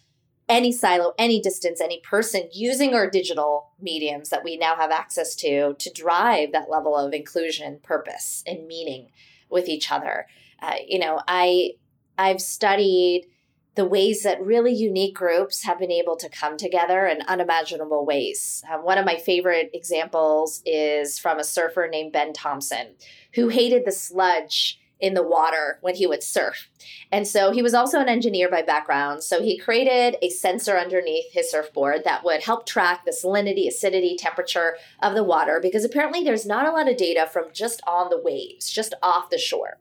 any 0.50 0.72
silo, 0.72 1.14
any 1.18 1.42
distance, 1.42 1.80
any 1.80 2.00
person 2.00 2.50
using 2.52 2.94
our 2.94 3.10
digital 3.10 3.72
mediums 3.80 4.30
that 4.30 4.44
we 4.44 4.58
now 4.58 4.76
have 4.76 4.92
access 4.92 5.36
to 5.36 5.76
to 5.76 5.92
drive 5.92 6.52
that 6.52 6.70
level 6.70 6.96
of 6.96 7.14
inclusion, 7.14 7.80
purpose, 7.84 8.44
and 8.48 8.66
meaning 8.68 9.12
with 9.50 9.68
each 9.70 9.92
other. 9.92 10.26
Uh, 10.62 10.76
you 10.86 11.00
know, 11.00 11.22
I 11.28 11.74
I've 12.18 12.42
studied 12.42 13.28
the 13.76 13.86
ways 13.86 14.24
that 14.24 14.42
really 14.42 14.74
unique 14.74 15.16
groups 15.16 15.64
have 15.64 15.78
been 15.78 15.92
able 15.92 16.16
to 16.18 16.30
come 16.30 16.58
together 16.58 17.06
in 17.06 17.22
unimaginable 17.28 18.06
ways. 18.06 18.64
Um, 18.72 18.84
one 18.84 18.98
of 18.98 19.06
my 19.06 19.18
favorite 19.18 19.70
examples 19.72 20.64
is 20.66 21.20
from 21.20 21.38
a 21.38 21.44
surfer 21.44 21.88
named 21.88 22.12
Ben 22.12 22.34
Thompson, 22.34 22.96
who 23.36 23.50
hated 23.50 23.86
the 23.86 23.92
sludge 23.92 24.80
in 25.00 25.14
the 25.14 25.24
water 25.24 25.78
when 25.82 25.96
he 25.96 26.08
would 26.08 26.24
surf. 26.24 26.70
And 27.12 27.28
so 27.28 27.52
he 27.52 27.62
was 27.62 27.74
also 27.74 28.00
an 28.00 28.10
engineer 28.10 28.50
by 28.50 28.62
background. 28.62 29.24
So 29.24 29.42
he 29.42 29.58
created 29.58 30.18
a 30.22 30.30
sensor 30.30 30.78
underneath 30.78 31.32
his 31.32 31.52
surfboard 31.52 32.04
that 32.04 32.24
would 32.24 32.44
help 32.44 32.66
track 32.66 33.06
the 33.06 33.12
salinity, 33.12 33.68
acidity, 33.68 34.16
temperature 34.18 34.78
of 35.02 35.14
the 35.14 35.24
water 35.24 35.60
because 35.62 35.84
apparently 35.84 36.24
there's 36.24 36.46
not 36.46 36.68
a 36.68 36.72
lot 36.72 36.90
of 36.90 36.98
data 36.98 37.28
from 37.32 37.46
just 37.54 37.82
on 37.86 38.10
the 38.10 38.22
waves, 38.22 38.70
just 38.70 38.94
off 39.04 39.30
the 39.30 39.38
shore. 39.38 39.78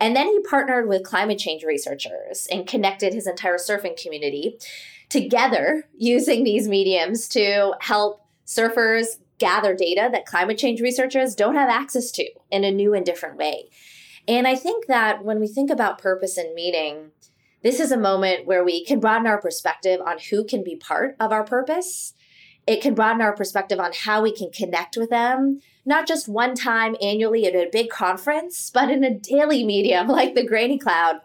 And 0.00 0.14
then 0.14 0.26
he 0.26 0.40
partnered 0.40 0.88
with 0.88 1.04
climate 1.04 1.38
change 1.38 1.64
researchers 1.64 2.46
and 2.50 2.66
connected 2.66 3.14
his 3.14 3.26
entire 3.26 3.58
surfing 3.58 4.00
community 4.00 4.58
together 5.08 5.84
using 5.96 6.44
these 6.44 6.68
mediums 6.68 7.28
to 7.28 7.74
help 7.80 8.24
surfers 8.46 9.18
gather 9.38 9.74
data 9.74 10.08
that 10.12 10.26
climate 10.26 10.58
change 10.58 10.80
researchers 10.80 11.34
don't 11.34 11.54
have 11.54 11.70
access 11.70 12.10
to 12.10 12.28
in 12.50 12.64
a 12.64 12.70
new 12.70 12.94
and 12.94 13.06
different 13.06 13.36
way. 13.36 13.68
And 14.28 14.46
I 14.46 14.54
think 14.54 14.86
that 14.86 15.24
when 15.24 15.40
we 15.40 15.48
think 15.48 15.70
about 15.70 15.98
purpose 15.98 16.36
and 16.36 16.54
meaning, 16.54 17.12
this 17.62 17.80
is 17.80 17.90
a 17.90 17.96
moment 17.96 18.46
where 18.46 18.62
we 18.62 18.84
can 18.84 19.00
broaden 19.00 19.26
our 19.26 19.40
perspective 19.40 20.00
on 20.00 20.18
who 20.30 20.44
can 20.44 20.62
be 20.62 20.76
part 20.76 21.16
of 21.18 21.32
our 21.32 21.44
purpose. 21.44 22.12
It 22.66 22.82
can 22.82 22.94
broaden 22.94 23.22
our 23.22 23.34
perspective 23.34 23.80
on 23.80 23.92
how 23.94 24.22
we 24.22 24.30
can 24.30 24.50
connect 24.50 24.98
with 24.98 25.08
them, 25.08 25.62
not 25.86 26.06
just 26.06 26.28
one 26.28 26.54
time 26.54 26.94
annually 27.00 27.46
at 27.46 27.54
a 27.54 27.70
big 27.72 27.88
conference, 27.88 28.70
but 28.74 28.90
in 28.90 29.02
a 29.02 29.18
daily 29.18 29.64
medium 29.64 30.06
like 30.08 30.34
the 30.34 30.46
Granny 30.46 30.78
Cloud. 30.78 31.16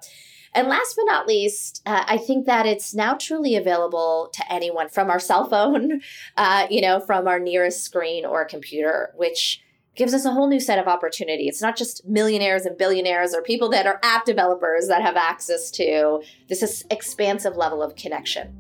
And 0.56 0.68
last 0.70 0.96
but 0.96 1.06
not 1.06 1.28
least, 1.28 1.82
uh, 1.86 2.06
I 2.08 2.18
think 2.18 2.46
that 2.46 2.66
it's 2.66 2.94
now 2.94 3.16
truly 3.16 3.56
available 3.56 4.30
to 4.34 4.54
anyone 4.54 4.88
from 4.88 5.10
our 5.10 5.20
cell 5.20 5.50
phone, 5.50 6.02
uh, 6.38 6.68
you 6.70 6.80
know, 6.80 7.02
from 7.02 7.28
our 7.28 7.40
nearest 7.40 7.84
screen 7.84 8.26
or 8.26 8.46
computer, 8.46 9.12
which 9.18 9.62
gives 9.96 10.14
us 10.14 10.26
a 10.26 10.32
whole 10.32 10.48
new 10.48 10.60
set 10.60 10.80
of 10.80 10.88
opportunity. 10.88 11.48
It's 11.48 11.62
not 11.62 11.78
just 11.78 12.06
millionaires 12.06 12.66
and 12.66 12.78
billionaires 12.78 13.34
or 13.34 13.42
people 13.42 13.70
that 13.70 13.86
are 13.86 14.00
app 14.04 14.26
developers 14.26 14.88
that 14.88 15.02
have 15.02 15.16
access 15.16 15.70
to 15.72 16.24
this 16.50 16.84
expansive 16.90 17.56
level 17.56 17.84
of 17.84 17.96
connection. 17.96 18.60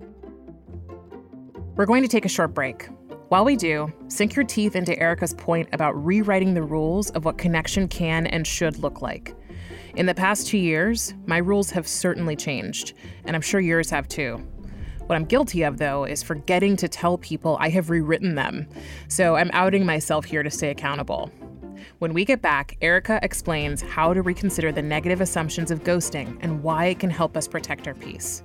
We're 1.75 1.87
going 1.87 2.03
to 2.03 2.07
take 2.07 2.25
a 2.25 2.29
short 2.29 2.53
break. 2.53 2.87
While 3.29 3.45
we 3.45 3.55
do, 3.55 3.91
sink 4.09 4.35
your 4.35 4.45
teeth 4.45 4.75
into 4.75 4.97
Erica's 4.99 5.33
point 5.33 5.67
about 5.71 5.93
rewriting 5.93 6.53
the 6.53 6.61
rules 6.61 7.09
of 7.11 7.25
what 7.25 7.39
connection 7.39 7.87
can 7.87 8.27
and 8.27 8.45
should 8.45 8.77
look 8.77 9.01
like. 9.01 9.35
In 9.95 10.05
the 10.05 10.13
past 10.13 10.47
two 10.47 10.59
years, 10.59 11.15
my 11.25 11.37
rules 11.37 11.71
have 11.71 11.87
certainly 11.87 12.35
changed, 12.35 12.93
and 13.25 13.35
I'm 13.35 13.41
sure 13.41 13.59
yours 13.59 13.89
have 13.89 14.07
too. 14.07 14.45
What 15.07 15.17
I'm 15.17 15.25
guilty 15.25 15.63
of, 15.63 15.77
though, 15.79 16.05
is 16.05 16.23
forgetting 16.23 16.77
to 16.77 16.87
tell 16.87 17.17
people 17.17 17.57
I 17.59 17.69
have 17.69 17.89
rewritten 17.89 18.35
them. 18.35 18.67
So 19.09 19.35
I'm 19.35 19.49
outing 19.53 19.85
myself 19.85 20.23
here 20.23 20.43
to 20.43 20.49
stay 20.49 20.69
accountable. 20.69 21.29
When 21.99 22.13
we 22.13 22.23
get 22.23 22.41
back, 22.41 22.77
Erica 22.81 23.19
explains 23.21 23.81
how 23.81 24.13
to 24.13 24.21
reconsider 24.21 24.71
the 24.71 24.81
negative 24.81 25.19
assumptions 25.19 25.71
of 25.71 25.83
ghosting 25.83 26.37
and 26.41 26.63
why 26.63 26.85
it 26.85 26.99
can 26.99 27.09
help 27.09 27.35
us 27.35 27.47
protect 27.47 27.87
our 27.87 27.93
peace. 27.93 28.43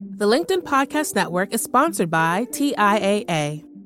The 0.00 0.26
LinkedIn 0.26 0.62
Podcast 0.62 1.14
Network 1.14 1.52
is 1.52 1.62
sponsored 1.62 2.10
by 2.10 2.46
TIAA. 2.46 3.67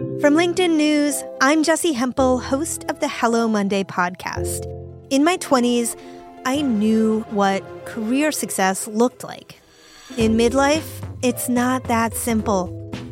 From 0.00 0.32
LinkedIn 0.32 0.76
News, 0.76 1.22
I'm 1.42 1.62
Jessi 1.62 1.92
Hempel, 1.92 2.38
host 2.38 2.84
of 2.88 3.00
the 3.00 3.08
Hello 3.08 3.46
Monday 3.46 3.84
podcast. 3.84 4.64
In 5.10 5.24
my 5.24 5.36
20s, 5.36 5.94
I 6.46 6.62
knew 6.62 7.20
what 7.28 7.62
career 7.84 8.32
success 8.32 8.88
looked 8.88 9.24
like. 9.24 9.60
In 10.16 10.38
midlife, 10.38 11.06
it's 11.22 11.50
not 11.50 11.84
that 11.84 12.14
simple. 12.14 12.70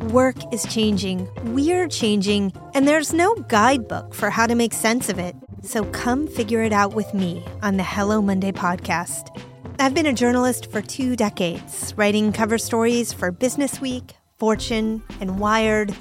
Work 0.09 0.37
is 0.51 0.65
changing, 0.65 1.29
we're 1.53 1.87
changing, 1.87 2.53
and 2.73 2.87
there's 2.87 3.13
no 3.13 3.35
guidebook 3.35 4.15
for 4.15 4.31
how 4.31 4.47
to 4.47 4.55
make 4.55 4.73
sense 4.73 5.09
of 5.09 5.19
it. 5.19 5.35
So 5.61 5.85
come 5.85 6.25
figure 6.25 6.63
it 6.63 6.73
out 6.73 6.95
with 6.95 7.13
me 7.13 7.45
on 7.61 7.77
the 7.77 7.83
Hello 7.83 8.19
Monday 8.19 8.51
podcast. 8.51 9.39
I've 9.77 9.93
been 9.93 10.07
a 10.07 10.13
journalist 10.13 10.71
for 10.71 10.81
two 10.81 11.15
decades, 11.15 11.93
writing 11.97 12.33
cover 12.33 12.57
stories 12.57 13.13
for 13.13 13.31
Business 13.31 13.79
Week, 13.79 14.15
Fortune, 14.39 15.03
and 15.21 15.39
Wired 15.39 15.95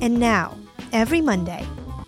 and 0.00 0.18
now, 0.18 0.56
every 0.92 1.20
Monday, 1.20 1.66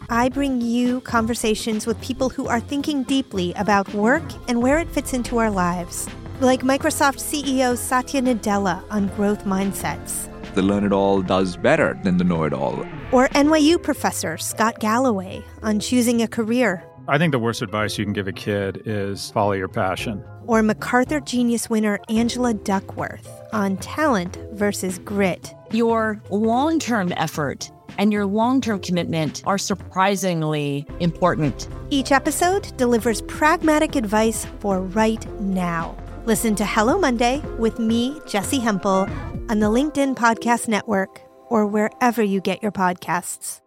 I 0.08 0.28
bring 0.28 0.61
you 0.61 1.00
conversations 1.02 1.87
with 1.87 2.00
people 2.00 2.28
who 2.28 2.46
are 2.46 2.61
thinking 2.61 3.02
deeply 3.02 3.52
about 3.54 3.92
work 3.94 4.22
and 4.49 4.62
where 4.62 4.78
it 4.78 4.90
fits 4.90 5.14
into 5.14 5.38
our 5.38 5.50
lives, 5.50 6.08
like 6.40 6.61
Microsoft 6.61 7.18
CEO 7.18 7.76
Satya 7.76 8.20
Nadella 8.20 8.84
on 8.90 9.08
growth 9.08 9.44
mindsets. 9.44 10.28
The 10.54 10.62
learn 10.62 10.84
it 10.84 10.92
all 10.92 11.22
does 11.22 11.56
better 11.56 11.99
than 12.02 12.18
the 12.18 12.25
know 12.25 12.44
it 12.44 12.52
all. 12.52 12.80
Or 13.11 13.28
NYU 13.28 13.82
professor 13.82 14.37
Scott 14.37 14.78
Galloway 14.80 15.42
on 15.62 15.80
choosing 15.80 16.20
a 16.20 16.28
career. 16.28 16.84
I 17.08 17.18
think 17.18 17.32
the 17.32 17.38
worst 17.38 17.62
advice 17.62 17.99
you 17.99 18.04
can 18.04 18.12
give 18.12 18.28
a 18.28 18.32
kid 18.32 18.82
is 18.84 19.30
follow 19.30 19.52
your 19.52 19.68
passion. 19.68 20.22
Or 20.46 20.62
MacArthur 20.62 21.20
Genius 21.20 21.70
winner 21.70 21.99
Angela 22.08 22.54
Duckworth 22.54 23.28
on 23.52 23.76
talent 23.78 24.37
versus 24.52 24.99
grit. 24.99 25.54
Your 25.72 26.20
long 26.30 26.78
term 26.78 27.12
effort 27.16 27.72
and 27.99 28.12
your 28.12 28.26
long 28.26 28.61
term 28.61 28.80
commitment 28.80 29.42
are 29.46 29.58
surprisingly 29.58 30.87
important. 31.00 31.68
Each 31.90 32.12
episode 32.12 32.76
delivers 32.76 33.22
pragmatic 33.22 33.96
advice 33.96 34.46
for 34.61 34.80
right 34.80 35.25
now. 35.40 35.96
Listen 36.25 36.54
to 36.54 36.64
Hello 36.64 36.99
Monday 36.99 37.40
with 37.58 37.78
me, 37.78 38.18
Jessi 38.20 38.61
Hempel, 38.61 39.08
on 39.49 39.58
the 39.58 39.66
LinkedIn 39.66 40.14
Podcast 40.14 40.68
Network 40.68 41.20
or 41.49 41.66
wherever 41.66 42.22
you 42.22 42.40
get 42.40 42.62
your 42.62 42.72
podcasts. 42.72 43.61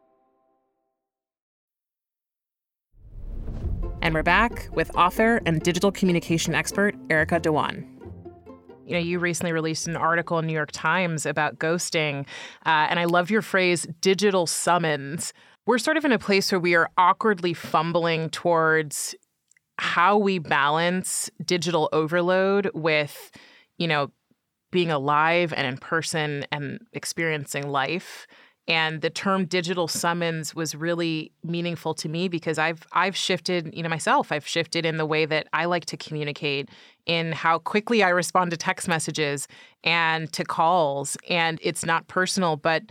And 4.02 4.14
we're 4.14 4.24
back 4.24 4.70
with 4.72 4.96
author 4.96 5.42
and 5.46 5.62
digital 5.62 5.92
communication 5.92 6.54
expert 6.54 6.96
Erica 7.10 7.40
Dhawan 7.40 7.95
you 8.86 8.94
know, 8.94 9.00
you 9.00 9.20
recently 9.20 9.52
released 9.52 9.88
an 9.88 9.96
article 9.96 10.38
in 10.40 10.48
New 10.48 10.54
York 10.54 10.72
Times 10.72 11.26
about 11.26 11.58
ghosting, 11.58 12.26
uh, 12.66 12.88
and 12.90 13.00
I 13.00 13.06
love 13.06 13.30
your 13.30 13.42
phrase 13.42 13.88
"digital 14.02 14.46
summons." 14.48 15.34
We're 15.66 15.80
sort 15.80 15.98
of 15.98 16.06
in 16.06 16.12
a 16.12 16.20
place 16.20 16.52
where 16.52 16.60
we 16.60 16.76
are 16.76 16.90
awkwardly 16.98 17.54
fumbling 17.54 18.30
towards 18.30 19.16
how 19.80 20.18
we 20.18 20.40
balance 20.40 21.30
digital 21.44 21.90
overload 21.92 22.70
with, 22.74 23.32
you 23.78 23.88
know, 23.88 24.12
being 24.72 24.92
alive 24.92 25.54
and 25.54 25.66
in 25.66 25.78
person 25.78 26.46
and 26.52 26.80
experiencing 26.94 27.68
life 27.70 28.28
and 28.68 29.02
the 29.02 29.10
term 29.10 29.46
digital 29.46 29.88
summons 29.88 30.56
was 30.56 30.74
really 30.74 31.32
meaningful 31.44 31.94
to 31.96 32.10
me 32.10 32.28
because 32.28 32.58
I've 32.58 32.86
I've 32.92 33.16
shifted, 33.16 33.74
you 33.74 33.84
know, 33.84 33.90
myself. 33.90 34.32
I've 34.32 34.48
shifted 34.48 34.86
in 34.86 34.98
the 34.98 35.06
way 35.06 35.26
that 35.26 35.48
I 35.54 35.66
like 35.66 35.86
to 35.86 35.98
communicate, 35.98 36.70
in 37.06 37.32
how 37.32 37.60
quickly 37.60 38.02
I 38.02 38.10
respond 38.10 38.52
to 38.52 38.58
text 38.58 38.88
messages 38.88 39.48
and 39.84 40.32
to 40.34 40.44
calls, 40.44 41.18
and 41.30 41.60
it's 41.62 41.86
not 41.86 42.08
personal, 42.08 42.58
but 42.58 42.84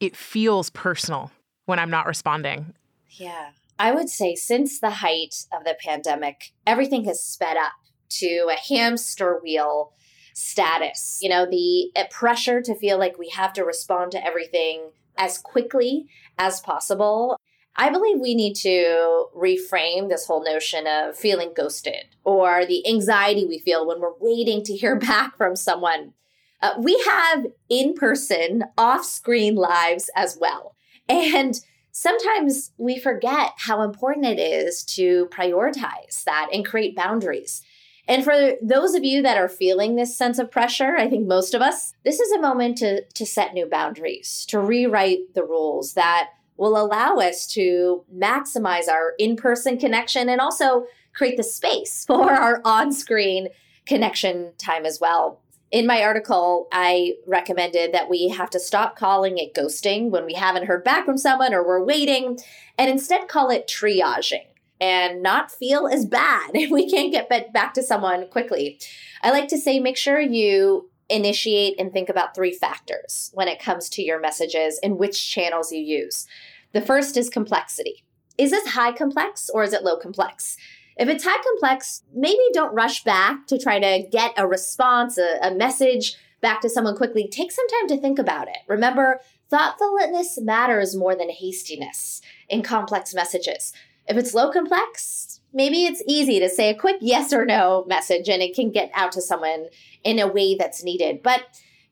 it 0.00 0.16
feels 0.16 0.68
personal 0.70 1.30
when 1.66 1.78
I'm 1.78 1.90
not 1.90 2.06
responding. 2.06 2.74
Yeah. 3.08 3.50
I 3.78 3.92
would 3.92 4.10
say 4.10 4.34
since 4.34 4.78
the 4.78 4.90
height 4.90 5.46
of 5.52 5.64
the 5.64 5.76
pandemic, 5.82 6.52
everything 6.66 7.04
has 7.04 7.22
sped 7.22 7.56
up 7.56 7.72
to 8.10 8.48
a 8.50 8.74
hamster 8.74 9.40
wheel 9.42 9.92
status. 10.34 11.18
You 11.22 11.30
know, 11.30 11.46
the 11.46 11.90
eh, 11.96 12.06
pressure 12.10 12.60
to 12.60 12.74
feel 12.74 12.98
like 12.98 13.18
we 13.18 13.30
have 13.30 13.52
to 13.54 13.64
respond 13.64 14.12
to 14.12 14.24
everything 14.24 14.90
as 15.16 15.38
quickly 15.38 16.06
as 16.38 16.60
possible. 16.60 17.38
I 17.76 17.90
believe 17.90 18.20
we 18.20 18.34
need 18.34 18.54
to 18.56 19.26
reframe 19.34 20.08
this 20.08 20.26
whole 20.26 20.44
notion 20.44 20.86
of 20.86 21.16
feeling 21.16 21.52
ghosted 21.56 22.04
or 22.24 22.66
the 22.66 22.86
anxiety 22.86 23.46
we 23.46 23.58
feel 23.58 23.86
when 23.86 24.00
we're 24.00 24.18
waiting 24.20 24.62
to 24.64 24.76
hear 24.76 24.96
back 24.98 25.36
from 25.36 25.56
someone. 25.56 26.12
Uh, 26.60 26.74
we 26.78 27.02
have 27.06 27.46
in 27.68 27.94
person, 27.94 28.64
off 28.78 29.04
screen 29.04 29.56
lives 29.56 30.10
as 30.14 30.38
well. 30.40 30.76
And 31.08 31.58
sometimes 31.90 32.72
we 32.78 32.98
forget 32.98 33.52
how 33.56 33.82
important 33.82 34.26
it 34.26 34.38
is 34.38 34.84
to 34.84 35.26
prioritize 35.26 36.22
that 36.24 36.48
and 36.52 36.64
create 36.64 36.94
boundaries. 36.94 37.62
And 38.08 38.24
for 38.24 38.52
those 38.60 38.94
of 38.94 39.04
you 39.04 39.22
that 39.22 39.38
are 39.38 39.48
feeling 39.48 39.94
this 39.94 40.16
sense 40.16 40.38
of 40.38 40.50
pressure, 40.50 40.96
I 40.96 41.08
think 41.08 41.26
most 41.26 41.54
of 41.54 41.62
us, 41.62 41.94
this 42.04 42.18
is 42.18 42.32
a 42.32 42.40
moment 42.40 42.78
to, 42.78 43.04
to 43.04 43.26
set 43.26 43.54
new 43.54 43.66
boundaries, 43.66 44.44
to 44.48 44.58
rewrite 44.58 45.34
the 45.34 45.44
rules 45.44 45.94
that 45.94 46.30
will 46.56 46.76
allow 46.76 47.16
us 47.16 47.46
to 47.48 48.04
maximize 48.14 48.88
our 48.88 49.14
in 49.18 49.36
person 49.36 49.78
connection 49.78 50.28
and 50.28 50.40
also 50.40 50.86
create 51.14 51.36
the 51.36 51.42
space 51.42 52.04
for 52.06 52.32
our 52.32 52.60
on 52.64 52.92
screen 52.92 53.48
connection 53.86 54.52
time 54.58 54.84
as 54.84 54.98
well. 55.00 55.40
In 55.70 55.86
my 55.86 56.02
article, 56.02 56.68
I 56.70 57.14
recommended 57.26 57.94
that 57.94 58.10
we 58.10 58.28
have 58.28 58.50
to 58.50 58.60
stop 58.60 58.94
calling 58.94 59.38
it 59.38 59.54
ghosting 59.54 60.10
when 60.10 60.26
we 60.26 60.34
haven't 60.34 60.66
heard 60.66 60.84
back 60.84 61.06
from 61.06 61.16
someone 61.16 61.54
or 61.54 61.66
we're 61.66 61.82
waiting 61.82 62.38
and 62.76 62.90
instead 62.90 63.26
call 63.26 63.48
it 63.48 63.66
triaging 63.66 64.44
and 64.82 65.22
not 65.22 65.52
feel 65.52 65.86
as 65.86 66.04
bad 66.04 66.50
if 66.54 66.70
we 66.70 66.90
can't 66.90 67.12
get 67.12 67.28
back 67.52 67.72
to 67.74 67.82
someone 67.82 68.28
quickly. 68.28 68.78
I 69.22 69.30
like 69.30 69.48
to 69.48 69.58
say 69.58 69.78
make 69.78 69.96
sure 69.96 70.20
you 70.20 70.90
initiate 71.08 71.78
and 71.78 71.92
think 71.92 72.08
about 72.08 72.34
three 72.34 72.52
factors 72.52 73.30
when 73.34 73.48
it 73.48 73.60
comes 73.60 73.88
to 73.90 74.02
your 74.02 74.20
messages 74.20 74.80
and 74.82 74.98
which 74.98 75.30
channels 75.30 75.72
you 75.72 75.80
use. 75.80 76.26
The 76.72 76.80
first 76.80 77.16
is 77.16 77.30
complexity. 77.30 78.04
Is 78.38 78.50
this 78.50 78.68
high 78.68 78.92
complex 78.92 79.48
or 79.48 79.62
is 79.62 79.72
it 79.72 79.84
low 79.84 79.98
complex? 79.98 80.56
If 80.96 81.08
it's 81.08 81.24
high 81.24 81.42
complex, 81.42 82.02
maybe 82.14 82.40
don't 82.52 82.74
rush 82.74 83.04
back 83.04 83.46
to 83.48 83.58
try 83.58 83.78
to 83.78 84.08
get 84.10 84.32
a 84.36 84.46
response, 84.46 85.16
a, 85.16 85.38
a 85.42 85.54
message 85.54 86.16
back 86.40 86.60
to 86.62 86.70
someone 86.70 86.96
quickly. 86.96 87.28
Take 87.28 87.52
some 87.52 87.68
time 87.68 87.88
to 87.88 87.98
think 87.98 88.18
about 88.18 88.48
it. 88.48 88.58
Remember, 88.66 89.20
thoughtfulness 89.48 90.38
matters 90.40 90.96
more 90.96 91.14
than 91.14 91.30
hastiness 91.30 92.20
in 92.48 92.62
complex 92.62 93.14
messages. 93.14 93.72
If 94.08 94.16
it's 94.16 94.34
low 94.34 94.50
complex, 94.50 95.40
maybe 95.52 95.84
it's 95.84 96.02
easy 96.06 96.40
to 96.40 96.48
say 96.48 96.70
a 96.70 96.78
quick 96.78 96.96
yes 97.00 97.32
or 97.32 97.44
no 97.44 97.84
message 97.86 98.28
and 98.28 98.42
it 98.42 98.54
can 98.54 98.70
get 98.70 98.90
out 98.94 99.12
to 99.12 99.22
someone 99.22 99.66
in 100.04 100.18
a 100.18 100.26
way 100.26 100.56
that's 100.56 100.82
needed. 100.82 101.22
But 101.22 101.42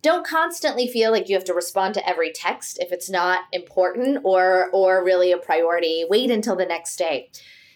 don't 0.02 0.26
constantly 0.26 0.88
feel 0.88 1.12
like 1.12 1.29
you 1.29 1.37
have 1.37 1.45
to 1.45 1.55
respond 1.55 1.95
to 1.95 2.09
every 2.09 2.33
text 2.33 2.79
if 2.81 2.90
it's 2.90 3.11
not 3.11 3.40
important 3.52 4.21
or 4.25 4.71
or 4.73 5.05
really 5.05 5.31
a 5.31 5.38
priority. 5.38 6.05
Wait 6.09 6.31
until 6.31 6.57
the 6.57 6.67
next 6.67 6.97
day. 6.97 7.31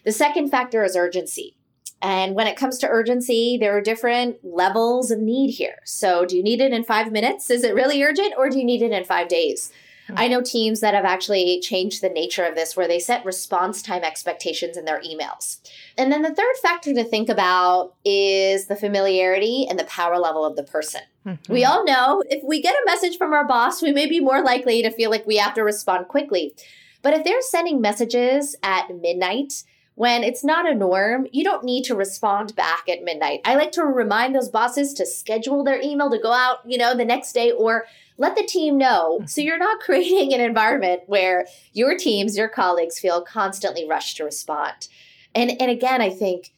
The 0.05 0.13
second 0.13 0.51
factor 0.51 0.85
is 0.85 0.97
urgency. 0.97 1.57
And 2.01 2.35
when 2.35 2.47
it 2.47 2.57
comes 2.57 2.79
to 2.79 2.89
urgency, 2.89 3.57
there 3.59 3.75
are 3.77 3.81
different 3.81 4.37
levels 4.43 5.11
of 5.11 5.21
need 5.21 5.53
here. 5.53 5.77
So, 5.85 6.27
do 6.27 6.37
you 6.37 6.43
need 6.43 6.61
it 6.61 6.73
in 6.73 6.85
five 6.85 7.11
minutes? 7.11 7.49
Is 7.49 7.65
it 7.65 7.75
really 7.75 8.03
urgent, 8.03 8.35
or 8.37 8.51
do 8.51 8.59
you 8.59 8.65
need 8.65 8.83
it 8.83 8.93
in 8.93 9.05
five 9.05 9.29
days? 9.29 9.73
I 10.17 10.29
know 10.29 10.43
teams 10.43 10.81
that 10.81 10.95
have 10.95 11.05
actually 11.05 11.61
changed 11.61 12.03
the 12.03 12.09
nature 12.09 12.45
of 12.45 12.55
this 12.55 12.77
where 12.77 12.87
they 12.87 12.99
set 12.99 13.25
response 13.25 13.83
time 13.83 14.03
expectations 14.03 14.77
in 14.77 14.85
their 14.85 15.01
emails. 15.01 15.61
And 15.97 16.13
then 16.13 16.23
the 16.23 16.35
third 16.35 16.57
factor 16.63 16.93
to 16.95 17.05
think 17.05 17.29
about 17.29 17.95
is 18.05 18.67
the 18.67 18.77
familiarity 18.77 19.67
and 19.69 19.79
the 19.79 19.85
power 19.85 20.19
level 20.19 20.45
of 20.45 20.57
the 20.57 20.63
person. 20.63 21.01
Mm-hmm. 21.27 21.53
We 21.53 21.65
all 21.65 21.85
know 21.85 22.23
if 22.29 22.43
we 22.45 22.61
get 22.61 22.75
a 22.75 22.87
message 22.87 23.17
from 23.17 23.33
our 23.33 23.47
boss, 23.47 23.81
we 23.81 23.93
may 23.93 24.07
be 24.07 24.21
more 24.21 24.43
likely 24.43 24.83
to 24.83 24.91
feel 24.91 25.11
like 25.11 25.27
we 25.27 25.39
have 25.39 25.55
to 25.55 25.63
respond 25.63 26.09
quickly. 26.09 26.55
But 27.03 27.15
if 27.15 27.25
they're 27.25 27.43
sending 27.43 27.81
messages 27.81 28.57
at 28.63 28.95
midnight, 28.95 29.65
when 29.97 30.25
it's 30.25 30.43
not 30.43 30.69
a 30.69 30.75
norm, 30.75 31.29
you 31.31 31.45
don't 31.45 31.65
need 31.65 31.85
to 31.85 31.95
respond 31.95 32.57
back 32.57 32.89
at 32.89 33.05
midnight. 33.05 33.41
I 33.45 33.55
like 33.55 33.73
to 33.73 33.85
remind 33.85 34.35
those 34.35 34.49
bosses 34.49 34.93
to 34.95 35.07
schedule 35.07 35.63
their 35.63 35.81
email 35.81 36.11
to 36.11 36.19
go 36.19 36.33
out, 36.33 36.59
you 36.67 36.77
know, 36.79 36.97
the 36.97 37.05
next 37.05 37.33
day 37.33 37.53
or 37.53 37.85
let 38.17 38.37
the 38.37 38.45
team 38.45 38.79
know 38.79 39.21
so 39.27 39.41
you're 39.41 39.59
not 39.59 39.81
creating 39.85 40.33
an 40.33 40.41
environment 40.41 41.03
where 41.07 41.47
your 41.73 41.97
teams, 41.97 42.37
your 42.37 42.49
colleagues 42.49 42.99
feel 42.99 43.23
constantly 43.23 43.87
rushed 43.87 44.17
to 44.19 44.25
respond. 44.25 44.89
And 45.35 45.51
and 45.61 45.71
again, 45.71 46.01
I 46.01 46.11
think 46.11 46.53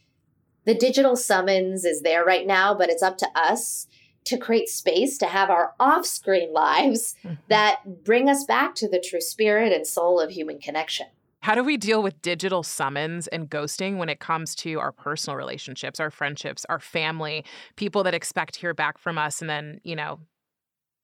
the 0.65 0.75
digital 0.75 1.17
summons 1.17 1.85
is 1.85 2.03
there 2.03 2.25
right 2.25 2.47
now, 2.47 2.75
but 2.75 2.91
it's 2.91 3.03
up 3.03 3.19
to 3.19 3.29
us 3.35 3.87
to 4.25 4.37
create 4.37 4.69
space 4.69 5.19
to 5.19 5.27
have 5.27 5.51
our 5.51 5.73
off-screen 5.79 6.53
lives 6.53 7.15
mm-hmm. 7.25 7.35
that 7.49 8.05
bring 8.05 8.29
us 8.29 8.45
back 8.45 8.75
to 8.75 8.89
the 8.89 8.99
true 9.01 9.21
spirit 9.21 9.73
and 9.73 9.87
soul 9.87 10.21
of 10.21 10.31
human 10.31 10.59
connection. 10.59 11.07
How 11.43 11.55
do 11.55 11.63
we 11.63 11.77
deal 11.77 12.03
with 12.03 12.21
digital 12.23 12.65
summons 12.65 13.29
and 13.29 13.49
ghosting 13.49 13.99
when 13.99 14.09
it 14.09 14.19
comes 14.19 14.57
to 14.57 14.81
our 14.81 14.91
personal 14.91 15.37
relationships, 15.37 16.01
our 16.01 16.11
friendships, 16.11 16.67
our 16.69 16.81
family, 16.81 17.45
people 17.77 18.03
that 18.03 18.15
expect 18.15 18.55
to 18.55 18.61
hear 18.61 18.75
back 18.75 18.99
from 18.99 19.17
us 19.17 19.41
and 19.41 19.49
then, 19.49 19.81
you 19.85 19.95
know, 19.95 20.19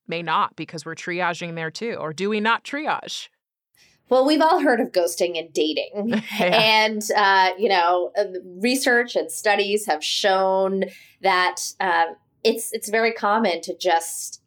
may 0.07 0.23
not 0.23 0.57
because 0.57 0.85
we're 0.85 0.95
triaging 0.95 1.55
there 1.55 1.71
too? 1.71 1.97
Or 2.01 2.13
do 2.13 2.29
we 2.29 2.41
not 2.41 2.65
triage? 2.65 3.29
Well, 4.09 4.27
we've 4.27 4.43
all 4.43 4.61
heard 4.61 4.81
of 4.81 4.93
ghosting 4.93 5.39
and 5.39 5.53
dating. 5.55 6.09
yeah. 6.39 6.61
And, 6.85 7.03
uh, 7.17 7.53
you 7.59 7.69
know, 7.69 8.13
uh, 8.19 8.25
research 8.61 9.17
and 9.17 9.33
studies 9.33 9.87
have 9.87 10.05
shown 10.05 10.85
that 11.23 11.63
uh, 11.81 12.07
it's, 12.45 12.73
it's 12.73 12.91
very 12.91 13.13
common 13.13 13.63
to 13.63 13.75
just 13.75 14.42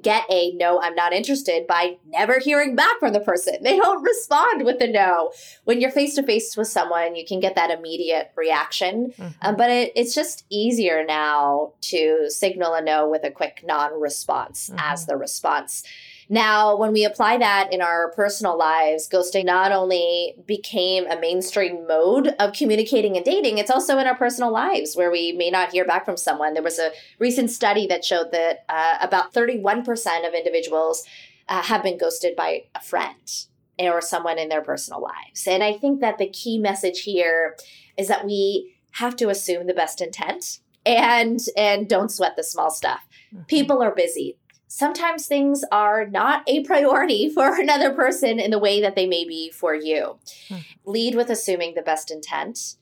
get 0.00 0.24
a 0.30 0.52
no, 0.52 0.80
I'm 0.80 0.94
not 0.94 1.12
interested 1.12 1.66
by 1.66 1.98
never 2.06 2.38
hearing 2.38 2.74
back 2.74 2.98
from 2.98 3.12
the 3.12 3.20
person. 3.20 3.56
They 3.62 3.76
don't 3.76 4.02
respond 4.02 4.64
with 4.64 4.80
a 4.80 4.86
no. 4.86 5.32
When 5.64 5.80
you're 5.80 5.90
face 5.90 6.14
to 6.14 6.22
face 6.22 6.56
with 6.56 6.68
someone, 6.68 7.14
you 7.14 7.24
can 7.26 7.40
get 7.40 7.54
that 7.56 7.70
immediate 7.70 8.32
reaction. 8.36 9.12
Mm-hmm. 9.12 9.28
Um, 9.42 9.56
but 9.56 9.70
it, 9.70 9.92
it's 9.94 10.14
just 10.14 10.44
easier 10.50 11.04
now 11.04 11.72
to 11.82 12.26
signal 12.28 12.74
a 12.74 12.82
no 12.82 13.08
with 13.08 13.24
a 13.24 13.30
quick 13.30 13.62
non 13.64 14.00
response 14.00 14.68
mm-hmm. 14.68 14.78
as 14.80 15.06
the 15.06 15.16
response. 15.16 15.84
Now, 16.32 16.76
when 16.76 16.94
we 16.94 17.04
apply 17.04 17.36
that 17.36 17.74
in 17.74 17.82
our 17.82 18.10
personal 18.12 18.56
lives, 18.56 19.06
ghosting 19.06 19.44
not 19.44 19.70
only 19.70 20.34
became 20.46 21.06
a 21.06 21.20
mainstream 21.20 21.86
mode 21.86 22.28
of 22.38 22.54
communicating 22.54 23.18
and 23.18 23.24
dating, 23.24 23.58
it's 23.58 23.70
also 23.70 23.98
in 23.98 24.06
our 24.06 24.16
personal 24.16 24.50
lives 24.50 24.96
where 24.96 25.10
we 25.10 25.32
may 25.32 25.50
not 25.50 25.72
hear 25.72 25.84
back 25.84 26.06
from 26.06 26.16
someone. 26.16 26.54
There 26.54 26.62
was 26.62 26.78
a 26.78 26.90
recent 27.18 27.50
study 27.50 27.86
that 27.88 28.02
showed 28.02 28.32
that 28.32 28.64
uh, 28.70 28.96
about 29.02 29.34
31% 29.34 30.26
of 30.26 30.32
individuals 30.32 31.04
uh, 31.50 31.60
have 31.64 31.82
been 31.82 31.98
ghosted 31.98 32.34
by 32.34 32.62
a 32.74 32.80
friend 32.80 33.44
or 33.78 34.00
someone 34.00 34.38
in 34.38 34.48
their 34.48 34.62
personal 34.62 35.02
lives. 35.02 35.46
And 35.46 35.62
I 35.62 35.74
think 35.74 36.00
that 36.00 36.16
the 36.16 36.30
key 36.30 36.56
message 36.56 37.00
here 37.00 37.58
is 37.98 38.08
that 38.08 38.24
we 38.24 38.74
have 38.92 39.16
to 39.16 39.28
assume 39.28 39.66
the 39.66 39.74
best 39.74 40.00
intent 40.00 40.60
and 40.86 41.40
and 41.56 41.88
don't 41.88 42.10
sweat 42.10 42.36
the 42.36 42.42
small 42.42 42.70
stuff. 42.70 43.00
Mm-hmm. 43.34 43.44
People 43.44 43.82
are 43.82 43.94
busy 43.94 44.38
sometimes 44.72 45.26
things 45.26 45.64
are 45.70 46.06
not 46.06 46.42
a 46.46 46.64
priority 46.64 47.28
for 47.34 47.60
another 47.60 47.92
person 47.92 48.40
in 48.40 48.50
the 48.50 48.58
way 48.58 48.80
that 48.80 48.96
they 48.96 49.06
may 49.06 49.24
be 49.24 49.50
for 49.50 49.74
you. 49.74 50.18
Hmm. 50.48 50.56
Lead 50.84 51.14
with 51.14 51.28
assuming 51.28 51.74
the 51.74 51.82
best 51.82 52.10
intent. 52.10 52.76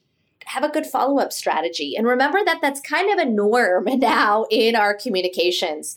Have 0.46 0.64
a 0.64 0.68
good 0.68 0.86
follow 0.86 1.18
up 1.18 1.32
strategy. 1.32 1.96
And 1.96 2.06
remember 2.06 2.38
that 2.44 2.60
that's 2.62 2.80
kind 2.80 3.12
of 3.12 3.18
a 3.18 3.28
norm 3.28 3.84
now 3.98 4.46
in 4.50 4.76
our 4.76 4.94
communications. 4.94 5.96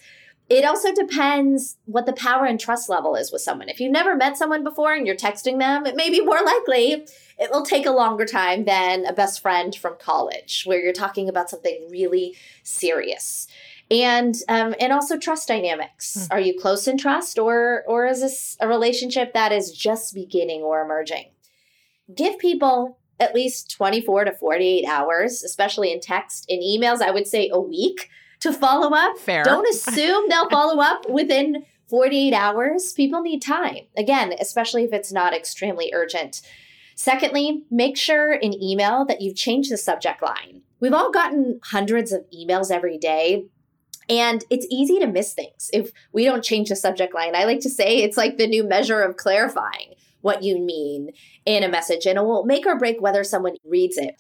It 0.49 0.65
also 0.65 0.93
depends 0.93 1.77
what 1.86 2.06
the 2.06 2.13
power 2.13 2.45
and 2.45 2.60
trust 2.60 2.89
level 2.89 3.15
is 3.15 3.32
with 3.32 3.41
someone. 3.41 3.69
If 3.69 3.79
you've 3.79 3.91
never 3.91 4.15
met 4.15 4.36
someone 4.36 4.63
before 4.63 4.93
and 4.93 5.08
you're 5.08 5.15
texting 5.15 5.60
them, 5.60 5.86
it 5.86 5.95
may 5.95 6.10
be 6.10 6.21
more 6.21 6.43
likely 6.43 7.08
it 7.39 7.49
will 7.51 7.63
take 7.63 7.86
a 7.86 7.91
longer 7.91 8.25
time 8.25 8.65
than 8.65 9.06
a 9.06 9.13
best 9.13 9.41
friend 9.41 9.73
from 9.73 9.95
college, 9.99 10.63
where 10.65 10.84
you're 10.84 10.93
talking 10.93 11.29
about 11.29 11.49
something 11.49 11.88
really 11.89 12.36
serious 12.63 13.47
and 13.91 14.36
um, 14.50 14.76
and 14.80 14.91
also 14.91 15.17
trust 15.17 15.48
dynamics. 15.48 16.17
Mm. 16.17 16.28
Are 16.32 16.39
you 16.39 16.60
close 16.60 16.88
in 16.88 16.98
trust, 16.98 17.38
or 17.38 17.84
or 17.88 18.06
is 18.06 18.22
this 18.22 18.58
a 18.60 18.67
relationship 18.67 19.34
that 19.34 19.52
is 19.52 19.72
just 19.72 20.13
beginning 20.13 20.62
or 20.62 20.82
emerging? 20.82 21.32
Give 22.13 22.38
people 22.38 22.98
at 23.19 23.36
least 23.36 23.72
24 23.72 24.26
to 24.26 24.32
48 24.34 24.86
hours, 24.86 25.43
especially 25.43 25.91
in 25.91 26.00
text. 26.00 26.46
In 26.50 26.60
emails, 26.60 27.02
I 27.02 27.12
would 27.12 27.28
say 27.28 27.50
a 27.52 27.60
week 27.60 28.10
to 28.41 28.52
follow 28.52 28.93
up. 28.96 29.17
Fair. 29.17 29.43
Don't 29.43 29.67
assume 29.69 30.26
they'll 30.30 30.50
follow 30.50 30.82
up 30.82 31.10
within 31.10 31.65
48 31.88 32.34
hours. 32.34 32.91
People 32.93 33.22
need 33.22 33.41
time. 33.41 33.86
Again, 33.96 34.34
especially 34.39 34.84
if 34.84 34.93
it's 34.93 35.12
not 35.12 35.34
extremely 35.34 35.91
urgent. 35.93 36.41
Secondly, 36.96 37.63
make 37.72 37.98
sure 37.98 38.34
in 38.34 38.54
email 38.62 39.06
that 39.06 39.22
you've 39.22 39.36
changed 39.36 39.72
the 39.72 39.78
subject 39.78 40.22
line. 40.22 40.62
We've 40.80 40.93
all 40.93 41.12
gotten 41.12 41.60
hundreds 41.63 42.12
of 42.12 42.26
emails 42.36 42.69
every 42.69 42.98
day. 42.98 43.46
And 44.10 44.44
it's 44.50 44.68
easy 44.70 45.00
to 45.00 45.08
miss 45.08 45.34
things 45.34 45.70
if 45.74 45.92
we 46.12 46.26
don't 46.26 46.44
change 46.44 46.70
the 46.70 46.76
subject 46.76 47.13
line. 47.13 47.36
I 47.36 47.46
like 47.46 47.62
to 47.62 47.70
say 47.70 47.98
it's 47.98 48.18
like 48.18 48.38
the 48.38 48.48
new 48.48 48.63
measure 48.63 49.02
of 49.02 49.18
clarifying 49.18 49.96
what 50.22 50.44
you 50.44 50.60
mean 50.60 51.12
in 51.46 51.63
a 51.63 51.70
message, 51.70 52.06
and 52.06 52.18
it 52.18 52.24
will 52.24 52.46
make 52.46 52.66
or 52.66 52.78
break 52.78 53.02
whether 53.02 53.24
someone 53.24 53.56
reads 53.66 53.98
it. 53.98 54.16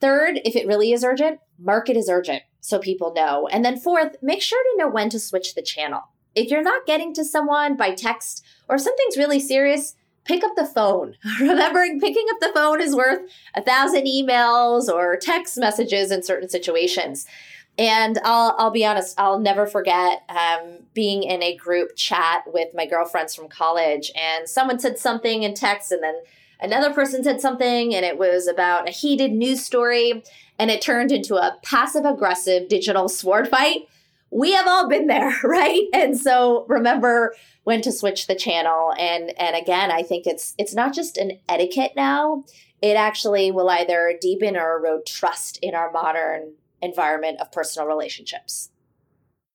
Third, 0.00 0.40
if 0.44 0.56
it 0.56 0.66
really 0.66 0.92
is 0.92 1.04
urgent, 1.04 1.38
mark 1.58 1.88
it 1.88 1.96
as 1.96 2.08
urgent 2.08 2.42
so 2.60 2.78
people 2.78 3.12
know. 3.14 3.46
And 3.48 3.64
then 3.64 3.78
fourth, 3.78 4.16
make 4.22 4.40
sure 4.40 4.62
to 4.62 4.78
know 4.78 4.88
when 4.88 5.10
to 5.10 5.20
switch 5.20 5.54
the 5.54 5.62
channel. 5.62 6.00
If 6.34 6.50
you're 6.50 6.62
not 6.62 6.86
getting 6.86 7.14
to 7.14 7.24
someone 7.24 7.76
by 7.76 7.94
text 7.94 8.44
or 8.68 8.78
something's 8.78 9.16
really 9.16 9.38
serious, 9.38 9.94
pick 10.24 10.42
up 10.42 10.56
the 10.56 10.66
phone. 10.66 11.16
Remembering 11.40 12.00
picking 12.00 12.24
up 12.30 12.40
the 12.40 12.52
phone 12.54 12.80
is 12.80 12.96
worth 12.96 13.20
a 13.54 13.62
thousand 13.62 14.06
emails 14.06 14.88
or 14.88 15.16
text 15.16 15.58
messages 15.58 16.10
in 16.10 16.22
certain 16.22 16.48
situations. 16.48 17.26
And 17.76 18.18
I'll 18.24 18.54
I'll 18.58 18.70
be 18.70 18.84
honest, 18.84 19.18
I'll 19.18 19.40
never 19.40 19.66
forget 19.66 20.22
um, 20.28 20.78
being 20.94 21.24
in 21.24 21.42
a 21.42 21.56
group 21.56 21.96
chat 21.96 22.44
with 22.46 22.68
my 22.74 22.86
girlfriends 22.86 23.34
from 23.34 23.48
college, 23.48 24.12
and 24.14 24.48
someone 24.48 24.78
said 24.78 24.98
something 24.98 25.42
in 25.42 25.54
text, 25.54 25.90
and 25.90 26.02
then 26.02 26.14
another 26.60 26.94
person 26.94 27.24
said 27.24 27.40
something, 27.40 27.94
and 27.94 28.04
it 28.04 28.16
was 28.16 28.46
about 28.46 28.88
a 28.88 28.92
heated 28.92 29.32
news 29.32 29.64
story, 29.64 30.22
and 30.58 30.70
it 30.70 30.82
turned 30.82 31.10
into 31.10 31.34
a 31.34 31.58
passive 31.64 32.04
aggressive 32.04 32.68
digital 32.68 33.08
sword 33.08 33.48
fight. 33.48 33.88
We 34.30 34.52
have 34.52 34.68
all 34.68 34.88
been 34.88 35.08
there, 35.08 35.34
right? 35.44 35.88
And 35.92 36.16
so 36.16 36.66
remember 36.68 37.34
when 37.64 37.80
to 37.82 37.90
switch 37.90 38.28
the 38.28 38.36
channel. 38.36 38.94
And 38.96 39.36
and 39.38 39.56
again, 39.56 39.90
I 39.90 40.02
think 40.04 40.26
it's 40.26 40.54
it's 40.58 40.74
not 40.74 40.94
just 40.94 41.16
an 41.16 41.40
etiquette 41.48 41.92
now. 41.96 42.44
It 42.80 42.96
actually 42.96 43.50
will 43.50 43.70
either 43.70 44.16
deepen 44.20 44.56
or 44.56 44.78
erode 44.78 45.06
trust 45.06 45.58
in 45.62 45.74
our 45.74 45.90
modern 45.90 46.52
environment 46.84 47.40
of 47.40 47.50
personal 47.50 47.88
relationships. 47.88 48.70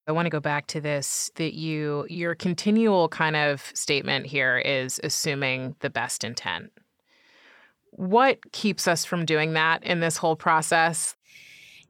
I 0.08 0.12
want 0.12 0.26
to 0.26 0.32
go 0.32 0.40
back 0.40 0.66
to 0.68 0.82
this 0.82 1.30
that 1.36 1.54
you 1.54 2.08
your 2.10 2.34
continual 2.34 3.10
kind 3.10 3.36
of 3.36 3.72
statement 3.76 4.26
here 4.26 4.58
is 4.58 5.00
assuming 5.04 5.76
the 5.82 5.90
best 5.90 6.24
intent. 6.24 6.72
What 7.92 8.52
keeps 8.52 8.88
us 8.88 9.06
from 9.06 9.26
doing 9.26 9.54
that 9.54 9.84
in 9.84 10.00
this 10.00 10.18
whole 10.18 10.36
process? 10.36 11.16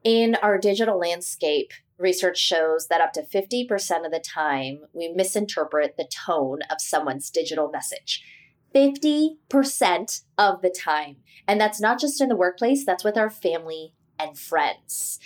In 0.04 0.34
our 0.42 0.58
digital 0.58 0.98
landscape, 0.98 1.72
research 1.98 2.38
shows 2.38 2.88
that 2.88 3.00
up 3.00 3.12
to 3.12 3.22
50% 3.22 4.04
of 4.04 4.12
the 4.12 4.20
time 4.20 4.80
we 4.92 5.08
misinterpret 5.08 5.96
the 5.96 6.08
tone 6.26 6.60
of 6.70 6.80
someone's 6.80 7.30
digital 7.30 7.70
message. 7.70 8.22
50% 8.74 10.22
of 10.38 10.62
the 10.62 10.70
time. 10.70 11.16
And 11.46 11.60
that's 11.60 11.80
not 11.80 11.98
just 11.98 12.20
in 12.20 12.28
the 12.28 12.36
workplace, 12.36 12.84
that's 12.84 13.04
with 13.04 13.18
our 13.18 13.30
family 13.30 13.94
and 14.20 14.38
friends. 14.38 15.18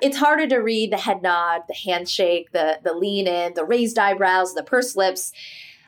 It's 0.00 0.16
harder 0.16 0.46
to 0.48 0.58
read 0.58 0.92
the 0.92 0.98
head 0.98 1.22
nod, 1.22 1.62
the 1.68 1.74
handshake, 1.74 2.52
the, 2.52 2.80
the 2.82 2.92
lean 2.92 3.26
in, 3.26 3.54
the 3.54 3.64
raised 3.64 3.98
eyebrows, 3.98 4.54
the 4.54 4.62
pursed 4.62 4.96
lips. 4.96 5.32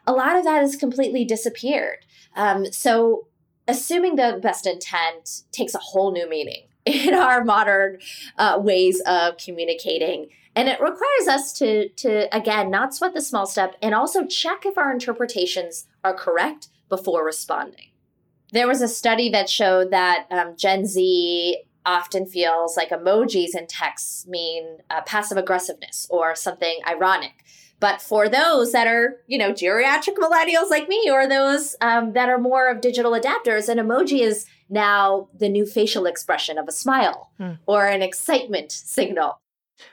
A 0.06 0.12
lot 0.12 0.36
of 0.36 0.44
that 0.44 0.60
has 0.62 0.76
completely 0.76 1.24
disappeared. 1.24 2.04
Um, 2.34 2.66
so, 2.72 3.26
assuming 3.68 4.16
the 4.16 4.40
best 4.42 4.66
intent 4.66 5.42
takes 5.52 5.74
a 5.74 5.78
whole 5.78 6.12
new 6.12 6.28
meaning 6.28 6.66
in 6.86 7.14
our 7.14 7.44
modern 7.44 7.98
uh, 8.38 8.58
ways 8.60 9.00
of 9.06 9.36
communicating. 9.36 10.28
And 10.56 10.68
it 10.68 10.80
requires 10.80 11.28
us 11.28 11.52
to, 11.54 11.88
to, 11.90 12.36
again, 12.36 12.70
not 12.70 12.94
sweat 12.94 13.14
the 13.14 13.20
small 13.20 13.46
step 13.46 13.76
and 13.80 13.94
also 13.94 14.26
check 14.26 14.66
if 14.66 14.76
our 14.76 14.92
interpretations 14.92 15.86
are 16.02 16.14
correct 16.14 16.68
before 16.88 17.24
responding. 17.24 17.90
There 18.52 18.66
was 18.66 18.82
a 18.82 18.88
study 18.88 19.30
that 19.30 19.48
showed 19.48 19.92
that 19.92 20.26
um, 20.30 20.56
Gen 20.56 20.86
Z 20.86 21.62
often 21.86 22.26
feels 22.26 22.76
like 22.76 22.90
emojis 22.90 23.54
and 23.54 23.68
texts 23.68 24.26
mean 24.26 24.78
uh, 24.90 25.00
passive 25.02 25.38
aggressiveness 25.38 26.06
or 26.10 26.34
something 26.34 26.80
ironic. 26.86 27.44
But 27.80 28.02
for 28.02 28.28
those 28.28 28.72
that 28.72 28.86
are, 28.86 29.16
you 29.26 29.38
know, 29.38 29.52
geriatric 29.52 30.16
millennials 30.16 30.68
like 30.68 30.86
me, 30.86 31.10
or 31.10 31.26
those 31.26 31.74
um, 31.80 32.12
that 32.12 32.28
are 32.28 32.38
more 32.38 32.68
of 32.68 32.82
digital 32.82 33.12
adapters, 33.12 33.70
an 33.70 33.78
emoji 33.78 34.20
is 34.20 34.46
now 34.68 35.28
the 35.36 35.48
new 35.48 35.64
facial 35.64 36.04
expression 36.04 36.58
of 36.58 36.68
a 36.68 36.72
smile 36.72 37.30
hmm. 37.38 37.52
or 37.66 37.86
an 37.86 38.02
excitement 38.02 38.70
signal. 38.70 39.40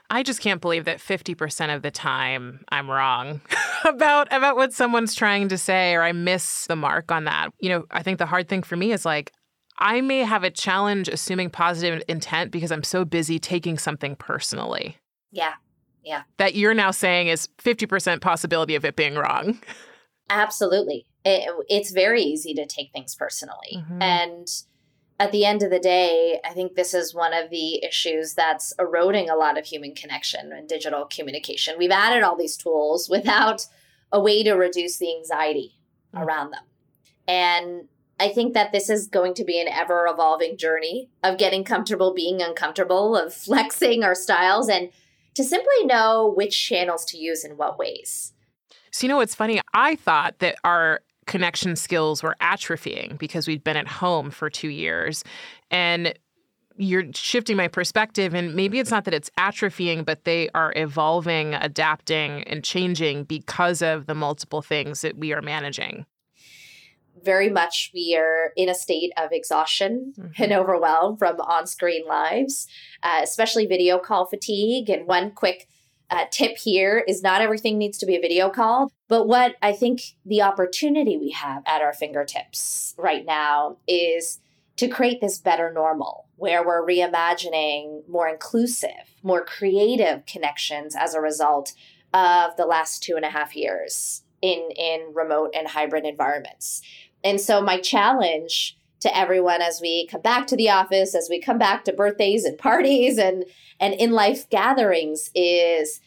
I 0.10 0.21
just 0.21 0.41
can't 0.41 0.62
believe 0.62 0.84
that 0.84 1.00
50% 1.00 1.73
of 1.73 1.82
the 1.82 1.91
time 1.91 2.65
I'm 2.69 2.89
wrong 2.89 3.39
about 3.86 4.28
about 4.32 4.58
what 4.58 4.73
someone's 4.73 5.15
trying 5.15 5.47
to 5.47 5.58
say 5.58 5.93
or 5.93 6.04
I 6.04 6.12
miss 6.12 6.67
the 6.67 6.76
mark 6.76 7.10
on 7.10 7.23
that. 7.23 7.50
You 7.60 7.69
know, 7.69 7.86
I 7.89 8.04
think 8.04 8.19
the 8.19 8.26
hard 8.26 8.50
thing 8.50 8.63
for 8.63 8.76
me 8.76 8.91
is 8.91 9.06
like 9.06 9.32
I 9.79 10.01
may 10.01 10.19
have 10.19 10.43
a 10.43 10.49
challenge 10.49 11.07
assuming 11.07 11.49
positive 11.49 12.01
intent 12.07 12.51
because 12.51 12.71
I'm 12.71 12.83
so 12.83 13.05
busy 13.05 13.39
taking 13.39 13.77
something 13.77 14.15
personally. 14.15 14.97
Yeah. 15.31 15.53
Yeah. 16.03 16.23
That 16.37 16.55
you're 16.55 16.73
now 16.73 16.91
saying 16.91 17.27
is 17.27 17.49
50% 17.59 18.21
possibility 18.21 18.75
of 18.75 18.85
it 18.85 18.95
being 18.95 19.15
wrong. 19.15 19.59
Absolutely. 20.29 21.05
It, 21.25 21.49
it's 21.69 21.91
very 21.91 22.21
easy 22.21 22.53
to 22.53 22.65
take 22.65 22.91
things 22.91 23.15
personally. 23.15 23.75
Mm-hmm. 23.75 24.01
And 24.01 24.47
at 25.19 25.31
the 25.31 25.45
end 25.45 25.63
of 25.63 25.69
the 25.69 25.79
day, 25.79 26.39
I 26.45 26.53
think 26.53 26.75
this 26.75 26.93
is 26.93 27.13
one 27.13 27.33
of 27.33 27.49
the 27.49 27.83
issues 27.83 28.33
that's 28.33 28.73
eroding 28.79 29.29
a 29.29 29.35
lot 29.35 29.57
of 29.57 29.65
human 29.65 29.95
connection 29.95 30.51
and 30.51 30.67
digital 30.67 31.05
communication. 31.05 31.75
We've 31.77 31.91
added 31.91 32.23
all 32.23 32.37
these 32.37 32.57
tools 32.57 33.09
without 33.09 33.65
a 34.11 34.19
way 34.19 34.43
to 34.43 34.53
reduce 34.53 34.97
the 34.97 35.15
anxiety 35.15 35.73
mm-hmm. 36.13 36.23
around 36.23 36.51
them. 36.51 36.63
And 37.27 37.89
I 38.19 38.30
think 38.30 38.53
that 38.53 38.71
this 38.71 38.89
is 38.89 39.08
going 39.08 39.34
to 39.36 39.43
be 39.43 39.62
an 39.62 39.67
ever 39.67 40.08
evolving 40.08 40.58
journey 40.58 41.10
of 41.23 41.38
getting 41.38 41.63
comfortable 41.63 42.13
being 42.13 42.41
uncomfortable, 42.41 43.15
of 43.15 43.34
flexing 43.34 44.03
our 44.03 44.15
styles, 44.15 44.69
and 44.69 44.89
to 45.36 45.43
simply 45.43 45.86
know 45.86 46.34
which 46.36 46.67
channels 46.67 47.06
to 47.06 47.17
use 47.17 47.43
in 47.43 47.58
what 47.58 47.77
ways. 47.77 48.34
So, 48.91 49.06
you 49.06 49.10
know 49.10 49.17
what's 49.17 49.36
funny? 49.36 49.62
I 49.73 49.95
thought 49.95 50.39
that 50.39 50.56
our 50.63 51.01
connection 51.27 51.75
skills 51.75 52.23
were 52.23 52.36
atrophying 52.41 53.17
because 53.19 53.47
we'd 53.47 53.63
been 53.63 53.77
at 53.77 53.88
home 53.88 54.32
for 54.32 54.49
two 54.49 54.69
years. 54.69 55.23
And 55.69 56.17
you're 56.77 57.06
shifting 57.13 57.58
my 57.58 57.67
perspective 57.67 58.34
and 58.34 58.56
maybe 58.56 58.80
it's 58.80 58.91
not 58.91 59.03
that 59.06 59.13
it's 59.13 59.32
atrophying 59.38 60.06
but 60.06 60.25
they 60.25 60.47
are 60.53 60.71
evolving 60.75 61.56
adapting 61.56 62.43
and 62.43 62.63
changing 62.63 63.23
because 63.23 63.82
of 63.82 64.06
the 64.06 64.13
multiple 64.13 64.62
things 64.62 65.01
that 65.01 65.17
we 65.17 65.34
are 65.34 65.41
managing 65.41 66.06
very 67.23 67.49
much 67.49 67.91
we 67.93 68.15
are 68.15 68.51
in 68.56 68.69
a 68.69 68.75
state 68.75 69.12
of 69.17 69.32
exhaustion 69.32 70.13
mm-hmm. 70.17 70.43
and 70.43 70.53
overwhelm 70.53 71.17
from 71.17 71.39
on-screen 71.39 72.06
lives, 72.08 72.67
uh, 73.03 73.19
especially 73.23 73.65
video 73.65 73.97
call 73.97 74.25
fatigue. 74.25 74.89
And 74.89 75.08
one 75.08 75.32
quick 75.32 75.67
uh, 76.10 76.25
tip 76.32 76.58
here 76.58 77.03
is 77.08 77.21
not 77.21 77.41
everything 77.41 77.77
needs 77.77 77.97
to 77.97 78.06
be 78.06 78.15
a 78.15 78.21
video 78.21 78.49
call, 78.49 78.91
but 79.08 79.27
what 79.27 79.56
I 79.62 79.73
think 79.73 80.01
the 80.25 80.41
opportunity 80.41 81.17
we 81.17 81.32
have 81.32 81.63
at 81.65 81.82
our 81.82 81.93
fingertips 81.93 82.95
right 82.97 83.25
now 83.25 83.77
is 83.88 84.39
to 84.77 84.88
create 84.88 85.19
this 85.21 85.38
better 85.38 85.71
normal 85.73 86.27
where 86.36 86.65
we're 86.65 86.86
reimagining 86.86 88.08
more 88.08 88.30
inclusive, 88.30 89.15
more 89.23 89.43
creative 89.43 90.25
connections 90.25 90.95
as 90.95 91.13
a 91.13 91.19
result 91.19 91.73
of 92.13 92.56
the 92.58 92.65
last 92.65 93.03
two 93.03 93.15
and 93.15 93.25
a 93.25 93.30
half 93.30 93.56
years 93.56 94.23
in 94.41 94.69
in 94.75 95.12
remote 95.13 95.51
and 95.56 95.67
hybrid 95.67 96.06
environments 96.06 96.82
and 97.23 97.39
so, 97.41 97.62
my 97.62 97.80
challenge 97.80 98.77
to 98.99 99.15
everyone 99.15 99.62
as 99.62 99.80
we 99.82 100.08
come 100.08 100.21
back 100.21 100.47
to 100.47 100.56
the 100.56 100.69
office, 100.69 101.13
as 101.13 101.27
we 101.30 101.39
come 101.39 101.58
back 101.58 101.86
to 101.86 101.93
birthdays 101.93 102.45
and 102.45 102.58
parties 102.58 103.17
and, 103.17 103.45
and 103.80 103.93
in 103.93 104.12
life 104.12 104.49
gatherings 104.49 105.30
is 105.36 106.01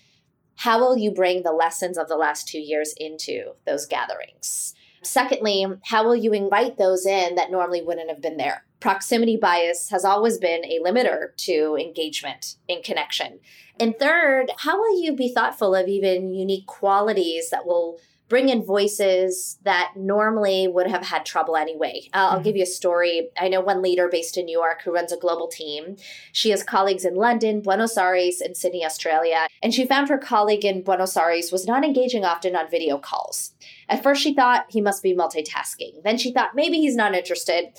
how 0.57 0.79
will 0.79 0.97
you 0.97 1.11
bring 1.11 1.43
the 1.43 1.53
lessons 1.53 1.97
of 1.97 2.09
the 2.09 2.17
last 2.17 2.49
two 2.49 2.59
years 2.59 2.93
into 2.99 3.53
those 3.65 3.87
gatherings? 3.87 4.75
Secondly, 5.03 5.65
how 5.87 6.05
will 6.05 6.17
you 6.17 6.33
invite 6.33 6.77
those 6.77 7.07
in 7.07 7.35
that 7.37 7.51
normally 7.51 7.81
wouldn't 7.81 8.11
have 8.11 8.21
been 8.21 8.37
there? 8.37 8.65
Proximity 8.81 9.37
bias 9.37 9.89
has 9.91 10.05
always 10.05 10.37
been 10.37 10.65
a 10.65 10.79
limiter 10.81 11.35
to 11.39 11.77
engagement 11.81 12.57
and 12.69 12.85
connection. 12.85 13.41
And 13.79 13.99
third, 13.99 14.51
how 14.59 14.79
will 14.79 15.03
you 15.03 15.15
be 15.15 15.33
thoughtful 15.33 15.75
of 15.75 15.89
even 15.89 16.35
unique 16.35 16.67
qualities 16.67 17.49
that 17.51 17.67
will 17.67 17.99
bring 18.31 18.49
in 18.49 18.65
voices 18.65 19.59
that 19.65 19.93
normally 19.97 20.69
would 20.69 20.87
have 20.87 21.05
had 21.05 21.27
trouble 21.27 21.57
anyway. 21.57 22.01
Uh, 22.15 22.17
I'll 22.17 22.35
mm-hmm. 22.35 22.45
give 22.45 22.57
you 22.57 22.63
a 22.63 22.67
story. 22.67 23.29
I 23.39 23.49
know 23.49 23.61
one 23.61 23.83
leader 23.83 24.09
based 24.09 24.39
in 24.39 24.47
New 24.47 24.57
York 24.57 24.83
who 24.83 24.95
runs 24.95 25.13
a 25.13 25.19
global 25.19 25.49
team. 25.49 25.97
She 26.33 26.51
has 26.51 26.63
colleagues 26.63 27.05
in 27.05 27.17
London, 27.17 27.61
Buenos 27.61 27.99
Aires, 27.99 28.41
and 28.41 28.57
Sydney, 28.57 28.87
Australia. 28.87 29.49
And 29.63 29.75
she 29.75 29.85
found 29.85 30.09
her 30.09 30.17
colleague 30.17 30.65
in 30.65 30.83
Buenos 30.83 31.17
Aires 31.17 31.51
was 31.51 31.67
not 31.67 31.85
engaging 31.85 32.25
often 32.25 32.55
on 32.55 32.71
video 32.71 32.99
calls. 32.99 33.53
At 33.89 34.03
first, 34.03 34.23
she 34.23 34.33
thought 34.33 34.67
he 34.69 34.81
must 34.81 35.03
be 35.03 35.13
multitasking. 35.13 36.05
Then 36.05 36.17
she 36.17 36.33
thought 36.33 36.55
maybe 36.55 36.79
he's 36.79 36.97
not 36.97 37.17
interested. 37.17 37.73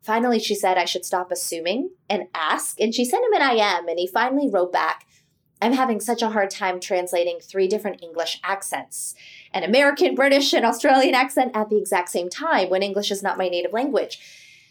Finally, 0.00 0.38
she 0.38 0.54
said, 0.54 0.78
I 0.78 0.86
should 0.86 1.04
stop 1.04 1.30
assuming 1.30 1.90
and 2.08 2.28
ask. 2.32 2.80
And 2.80 2.94
she 2.94 3.04
sent 3.04 3.26
him 3.26 3.42
an 3.42 3.58
IM, 3.58 3.88
and 3.88 3.98
he 3.98 4.06
finally 4.06 4.48
wrote 4.48 4.72
back, 4.72 5.04
I'm 5.60 5.72
having 5.72 6.00
such 6.00 6.22
a 6.22 6.30
hard 6.30 6.50
time 6.50 6.80
translating 6.80 7.38
three 7.40 7.68
different 7.68 8.02
English 8.02 8.40
accents 8.44 9.14
an 9.52 9.64
American, 9.64 10.14
British, 10.14 10.52
and 10.52 10.64
Australian 10.64 11.14
accent 11.14 11.52
at 11.54 11.70
the 11.70 11.78
exact 11.78 12.10
same 12.10 12.28
time 12.28 12.68
when 12.68 12.82
English 12.82 13.10
is 13.10 13.22
not 13.22 13.38
my 13.38 13.48
native 13.48 13.72
language. 13.72 14.18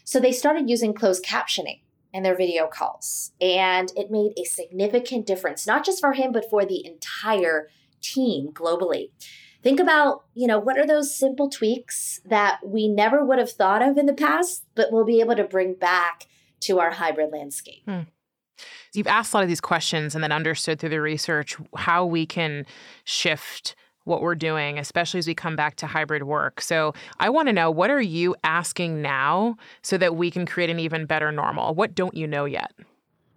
So 0.04 0.20
they 0.20 0.32
started 0.32 0.70
using 0.70 0.94
closed 0.94 1.24
captioning 1.24 1.80
in 2.12 2.22
their 2.22 2.36
video 2.36 2.66
calls. 2.66 3.32
And 3.40 3.92
it 3.96 4.10
made 4.10 4.32
a 4.38 4.44
significant 4.44 5.26
difference, 5.26 5.66
not 5.66 5.84
just 5.84 6.00
for 6.00 6.12
him, 6.12 6.32
but 6.32 6.48
for 6.48 6.64
the 6.64 6.86
entire 6.86 7.68
team 8.00 8.52
globally. 8.52 9.10
Think 9.62 9.80
about, 9.80 10.24
you 10.34 10.46
know, 10.46 10.58
what 10.58 10.78
are 10.78 10.86
those 10.86 11.14
simple 11.14 11.50
tweaks 11.50 12.20
that 12.24 12.60
we 12.64 12.88
never 12.88 13.24
would 13.24 13.38
have 13.38 13.50
thought 13.50 13.82
of 13.82 13.98
in 13.98 14.06
the 14.06 14.14
past, 14.14 14.64
but 14.74 14.92
we'll 14.92 15.04
be 15.04 15.20
able 15.20 15.34
to 15.34 15.44
bring 15.44 15.74
back 15.74 16.26
to 16.60 16.78
our 16.78 16.92
hybrid 16.92 17.32
landscape. 17.32 17.82
Hmm. 17.84 18.02
You've 18.94 19.06
asked 19.06 19.32
a 19.32 19.36
lot 19.36 19.42
of 19.42 19.48
these 19.48 19.60
questions 19.60 20.14
and 20.14 20.24
then 20.24 20.32
understood 20.32 20.80
through 20.80 20.88
the 20.90 21.00
research 21.00 21.56
how 21.76 22.04
we 22.06 22.26
can 22.26 22.66
shift 23.04 23.74
what 24.04 24.22
we're 24.22 24.34
doing, 24.34 24.78
especially 24.78 25.18
as 25.18 25.26
we 25.26 25.34
come 25.34 25.54
back 25.54 25.76
to 25.76 25.86
hybrid 25.86 26.22
work. 26.22 26.60
So 26.60 26.94
I 27.20 27.28
want 27.28 27.48
to 27.48 27.52
know 27.52 27.70
what 27.70 27.90
are 27.90 28.00
you 28.00 28.34
asking 28.42 29.02
now 29.02 29.56
so 29.82 29.98
that 29.98 30.16
we 30.16 30.30
can 30.30 30.46
create 30.46 30.70
an 30.70 30.80
even 30.80 31.04
better 31.04 31.30
normal? 31.30 31.74
What 31.74 31.94
don't 31.94 32.14
you 32.14 32.26
know 32.26 32.46
yet? 32.46 32.72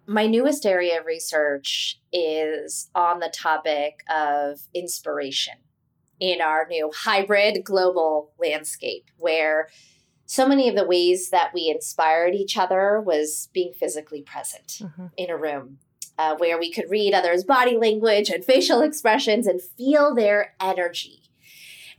My 0.06 0.26
newest 0.26 0.66
area 0.66 0.98
of 0.98 1.06
research 1.06 2.00
is 2.12 2.90
on 2.94 3.20
the 3.20 3.32
topic 3.34 4.00
of 4.12 4.60
inspiration 4.74 5.54
in 6.18 6.40
our 6.40 6.66
new 6.68 6.90
hybrid 6.94 7.62
global 7.64 8.32
landscape, 8.40 9.04
where 9.18 9.68
so 10.32 10.48
many 10.48 10.66
of 10.66 10.74
the 10.74 10.86
ways 10.86 11.28
that 11.28 11.52
we 11.52 11.68
inspired 11.68 12.34
each 12.34 12.56
other 12.56 12.98
was 12.98 13.50
being 13.52 13.70
physically 13.74 14.22
present 14.22 14.78
mm-hmm. 14.80 15.08
in 15.18 15.28
a 15.28 15.36
room 15.36 15.76
uh, 16.16 16.34
where 16.36 16.58
we 16.58 16.72
could 16.72 16.88
read 16.88 17.12
others' 17.12 17.44
body 17.44 17.76
language 17.76 18.30
and 18.30 18.42
facial 18.42 18.80
expressions 18.80 19.46
and 19.46 19.60
feel 19.60 20.14
their 20.14 20.54
energy. 20.58 21.20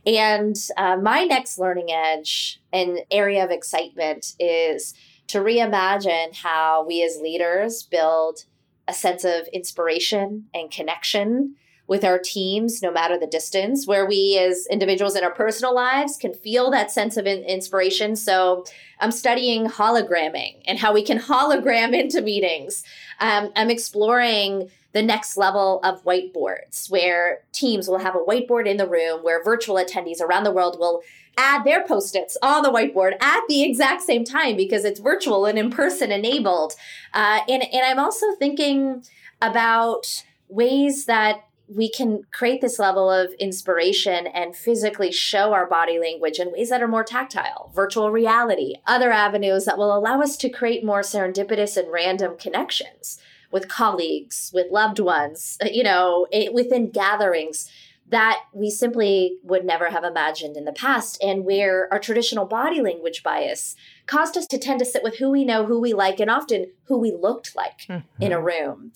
And 0.04 0.56
uh, 0.76 0.96
my 0.96 1.22
next 1.22 1.60
learning 1.60 1.92
edge 1.92 2.60
and 2.72 3.02
area 3.08 3.44
of 3.44 3.52
excitement 3.52 4.34
is 4.40 4.94
to 5.28 5.38
reimagine 5.38 6.34
how 6.34 6.84
we 6.84 7.04
as 7.04 7.20
leaders 7.20 7.84
build 7.84 8.46
a 8.88 8.92
sense 8.92 9.22
of 9.22 9.46
inspiration 9.52 10.46
and 10.52 10.72
connection 10.72 11.54
with 11.86 12.04
our 12.04 12.18
teams, 12.18 12.82
no 12.82 12.90
matter 12.90 13.18
the 13.18 13.26
distance, 13.26 13.86
where 13.86 14.06
we 14.06 14.38
as 14.38 14.66
individuals 14.70 15.16
in 15.16 15.24
our 15.24 15.32
personal 15.32 15.74
lives 15.74 16.16
can 16.16 16.32
feel 16.32 16.70
that 16.70 16.90
sense 16.90 17.16
of 17.16 17.26
in- 17.26 17.44
inspiration. 17.44 18.16
So 18.16 18.64
I'm 19.00 19.12
studying 19.12 19.66
hologramming 19.66 20.62
and 20.66 20.78
how 20.78 20.94
we 20.94 21.02
can 21.02 21.18
hologram 21.18 21.94
into 21.98 22.22
meetings. 22.22 22.84
Um, 23.20 23.50
I'm 23.54 23.70
exploring 23.70 24.70
the 24.92 25.02
next 25.02 25.36
level 25.36 25.80
of 25.82 26.02
whiteboards 26.04 26.88
where 26.88 27.40
teams 27.52 27.88
will 27.88 27.98
have 27.98 28.14
a 28.14 28.20
whiteboard 28.20 28.66
in 28.66 28.76
the 28.76 28.88
room 28.88 29.22
where 29.22 29.42
virtual 29.42 29.74
attendees 29.74 30.20
around 30.20 30.44
the 30.44 30.52
world 30.52 30.78
will 30.78 31.02
add 31.36 31.64
their 31.64 31.84
post-its 31.84 32.36
on 32.42 32.62
the 32.62 32.70
whiteboard 32.70 33.20
at 33.20 33.42
the 33.48 33.64
exact 33.64 34.02
same 34.02 34.24
time 34.24 34.56
because 34.56 34.84
it's 34.84 35.00
virtual 35.00 35.46
and 35.46 35.58
in 35.58 35.68
person 35.68 36.12
enabled. 36.12 36.74
Uh, 37.12 37.40
and, 37.48 37.64
and 37.64 37.84
I'm 37.84 37.98
also 37.98 38.34
thinking 38.36 39.04
about 39.42 40.24
ways 40.48 41.06
that 41.06 41.44
we 41.68 41.88
can 41.88 42.24
create 42.30 42.60
this 42.60 42.78
level 42.78 43.10
of 43.10 43.32
inspiration 43.34 44.26
and 44.26 44.54
physically 44.54 45.10
show 45.10 45.52
our 45.52 45.66
body 45.66 45.98
language 45.98 46.38
in 46.38 46.52
ways 46.52 46.68
that 46.68 46.82
are 46.82 46.88
more 46.88 47.04
tactile, 47.04 47.72
virtual 47.74 48.10
reality, 48.10 48.74
other 48.86 49.10
avenues 49.10 49.64
that 49.64 49.78
will 49.78 49.96
allow 49.96 50.20
us 50.20 50.36
to 50.36 50.50
create 50.50 50.84
more 50.84 51.00
serendipitous 51.00 51.76
and 51.76 51.90
random 51.90 52.36
connections 52.36 53.18
with 53.50 53.68
colleagues, 53.68 54.50
with 54.52 54.70
loved 54.70 54.98
ones, 54.98 55.56
uh, 55.62 55.68
you 55.70 55.82
know, 55.82 56.26
it, 56.32 56.52
within 56.52 56.90
gatherings 56.90 57.70
that 58.08 58.40
we 58.52 58.68
simply 58.68 59.38
would 59.42 59.64
never 59.64 59.88
have 59.90 60.04
imagined 60.04 60.56
in 60.56 60.66
the 60.66 60.72
past, 60.72 61.16
and 61.22 61.44
where 61.44 61.88
our 61.90 61.98
traditional 61.98 62.44
body 62.44 62.80
language 62.80 63.22
bias 63.22 63.74
caused 64.06 64.36
us 64.36 64.46
to 64.46 64.58
tend 64.58 64.78
to 64.78 64.84
sit 64.84 65.02
with 65.02 65.16
who 65.16 65.30
we 65.30 65.44
know, 65.44 65.64
who 65.64 65.80
we 65.80 65.94
like, 65.94 66.20
and 66.20 66.30
often 66.30 66.70
who 66.84 66.98
we 66.98 67.10
looked 67.12 67.56
like 67.56 67.80
mm-hmm. 67.88 68.22
in 68.22 68.32
a 68.32 68.40
room 68.40 68.92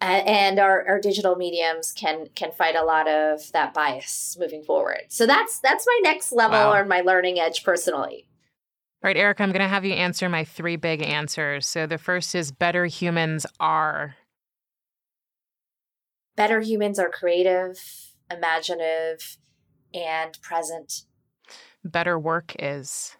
and 0.00 0.58
our, 0.58 0.86
our 0.86 1.00
digital 1.00 1.36
mediums 1.36 1.92
can 1.92 2.28
can 2.34 2.52
fight 2.52 2.74
a 2.74 2.84
lot 2.84 3.08
of 3.08 3.52
that 3.52 3.74
bias 3.74 4.36
moving 4.40 4.62
forward. 4.62 5.02
So 5.08 5.26
that's 5.26 5.60
that's 5.60 5.86
my 5.86 6.00
next 6.02 6.32
level 6.32 6.58
wow. 6.58 6.72
or 6.72 6.84
my 6.84 7.00
learning 7.00 7.38
edge 7.38 7.62
personally. 7.64 8.26
All 9.02 9.08
right 9.08 9.16
erica 9.16 9.42
i'm 9.42 9.50
going 9.50 9.62
to 9.62 9.68
have 9.68 9.86
you 9.86 9.94
answer 9.94 10.28
my 10.28 10.44
three 10.44 10.76
big 10.76 11.02
answers. 11.02 11.66
So 11.66 11.86
the 11.86 11.98
first 11.98 12.34
is 12.34 12.52
better 12.52 12.86
humans 12.86 13.46
are? 13.58 14.16
Better 16.36 16.60
humans 16.60 16.98
are 16.98 17.10
creative 17.10 17.78
imaginative 18.30 19.38
and 19.92 20.40
present. 20.40 21.02
Better 21.84 22.18
work 22.18 22.54
is? 22.58 23.16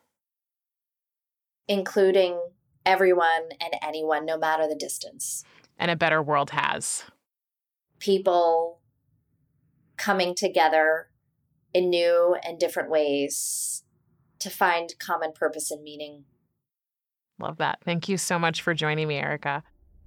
Including 1.66 2.40
everyone 2.86 3.50
and 3.60 3.74
anyone 3.82 4.24
no 4.24 4.38
matter 4.38 4.68
the 4.68 4.76
distance 4.76 5.44
and 5.80 5.90
a 5.90 5.96
better 5.96 6.22
world 6.22 6.50
has? 6.50 7.02
People 7.98 8.78
coming 9.96 10.34
together 10.34 11.08
in 11.74 11.90
new 11.90 12.36
and 12.44 12.58
different 12.58 12.90
ways 12.90 13.82
to 14.38 14.50
find 14.50 14.94
common 14.98 15.32
purpose 15.32 15.70
and 15.70 15.82
meaning. 15.82 16.24
Love 17.38 17.56
that. 17.58 17.78
Thank 17.84 18.08
you 18.08 18.16
so 18.16 18.38
much 18.38 18.62
for 18.62 18.74
joining 18.74 19.08
me, 19.08 19.16
Erica. 19.16 19.62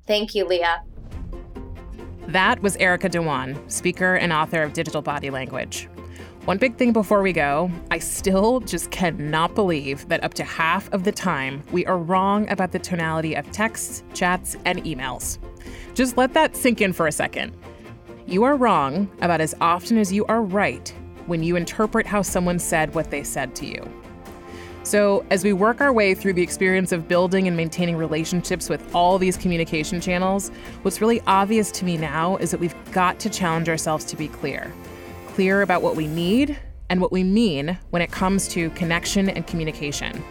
Thank 0.05 0.35
you, 0.35 0.45
Leah. 0.45 0.83
That 2.27 2.61
was 2.61 2.75
Erica 2.77 3.09
Dhawan, 3.09 3.69
speaker 3.69 4.15
and 4.15 4.31
author 4.31 4.61
of 4.63 4.73
Digital 4.73 5.01
Body 5.01 5.29
Language. 5.29 5.89
One 6.45 6.57
big 6.57 6.75
thing 6.75 6.91
before 6.91 7.21
we 7.21 7.31
go 7.31 7.71
I 7.89 7.99
still 7.99 8.59
just 8.59 8.91
cannot 8.91 9.55
believe 9.55 10.07
that 10.09 10.23
up 10.23 10.33
to 10.35 10.43
half 10.43 10.91
of 10.91 11.05
the 11.05 11.11
time 11.11 11.63
we 11.71 11.85
are 11.85 11.97
wrong 11.97 12.49
about 12.49 12.71
the 12.71 12.79
tonality 12.79 13.33
of 13.35 13.49
texts, 13.51 14.03
chats, 14.13 14.57
and 14.65 14.83
emails. 14.83 15.39
Just 15.93 16.17
let 16.17 16.33
that 16.33 16.55
sink 16.55 16.81
in 16.81 16.91
for 16.91 17.07
a 17.07 17.11
second. 17.11 17.55
You 18.25 18.43
are 18.43 18.55
wrong 18.55 19.11
about 19.21 19.41
as 19.41 19.53
often 19.61 19.97
as 19.97 20.11
you 20.11 20.25
are 20.25 20.41
right 20.41 20.89
when 21.27 21.43
you 21.43 21.55
interpret 21.55 22.07
how 22.07 22.21
someone 22.21 22.57
said 22.57 22.95
what 22.95 23.11
they 23.11 23.23
said 23.23 23.55
to 23.57 23.65
you. 23.65 23.87
So, 24.81 25.25
as 25.29 25.45
we 25.45 25.53
work 25.53 25.79
our 25.79 25.93
way 25.93 26.13
through 26.13 26.33
the 26.33 26.41
experience 26.41 26.91
of 26.91 27.07
building 27.07 27.47
and 27.47 27.55
maintaining 27.55 27.95
relationships 27.95 28.69
with 28.69 28.93
all 28.93 29.17
these 29.17 29.37
communication 29.37 30.01
channels, 30.01 30.49
what's 30.81 30.99
really 30.99 31.21
obvious 31.21 31.71
to 31.73 31.85
me 31.85 31.95
now 31.95 32.35
is 32.37 32.51
that 32.51 32.59
we've 32.59 32.75
got 32.91 33.17
to 33.19 33.29
challenge 33.29 33.69
ourselves 33.69 34.03
to 34.05 34.17
be 34.17 34.27
clear. 34.27 34.73
Clear 35.27 35.61
about 35.61 35.83
what 35.83 35.95
we 35.95 36.07
need 36.07 36.59
and 36.89 36.99
what 36.99 37.13
we 37.13 37.23
mean 37.23 37.77
when 37.91 38.01
it 38.01 38.11
comes 38.11 38.47
to 38.49 38.71
connection 38.71 39.29
and 39.29 39.47
communication. 39.47 40.21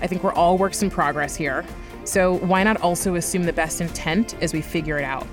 I 0.00 0.06
think 0.06 0.22
we're 0.22 0.32
all 0.32 0.56
works 0.56 0.82
in 0.82 0.90
progress 0.90 1.34
here, 1.34 1.64
so 2.10 2.38
why 2.38 2.64
not 2.64 2.80
also 2.80 3.14
assume 3.14 3.44
the 3.44 3.52
best 3.52 3.80
intent 3.80 4.34
as 4.42 4.52
we 4.52 4.60
figure 4.60 4.98
it 4.98 5.04
out? 5.04 5.28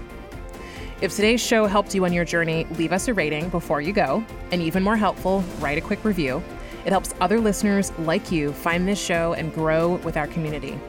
If 1.01 1.15
today's 1.15 1.41
show 1.41 1.65
helped 1.65 1.95
you 1.95 2.05
on 2.05 2.13
your 2.13 2.23
journey, 2.23 2.65
leave 2.77 2.93
us 2.93 3.07
a 3.07 3.15
rating 3.15 3.49
before 3.49 3.81
you 3.81 3.93
go. 3.93 4.23
And 4.51 4.61
even 4.61 4.83
more 4.83 4.95
helpful, 4.95 5.43
write 5.59 5.79
a 5.79 5.81
quick 5.81 6.05
review. 6.05 6.43
It 6.85 6.91
helps 6.91 7.15
other 7.19 7.39
listeners 7.39 7.91
like 7.99 8.31
you 8.31 8.53
find 8.53 8.87
this 8.87 9.03
show 9.03 9.33
and 9.33 9.51
grow 9.53 9.95
with 9.97 10.17
our 10.17 10.27
community. 10.27 10.79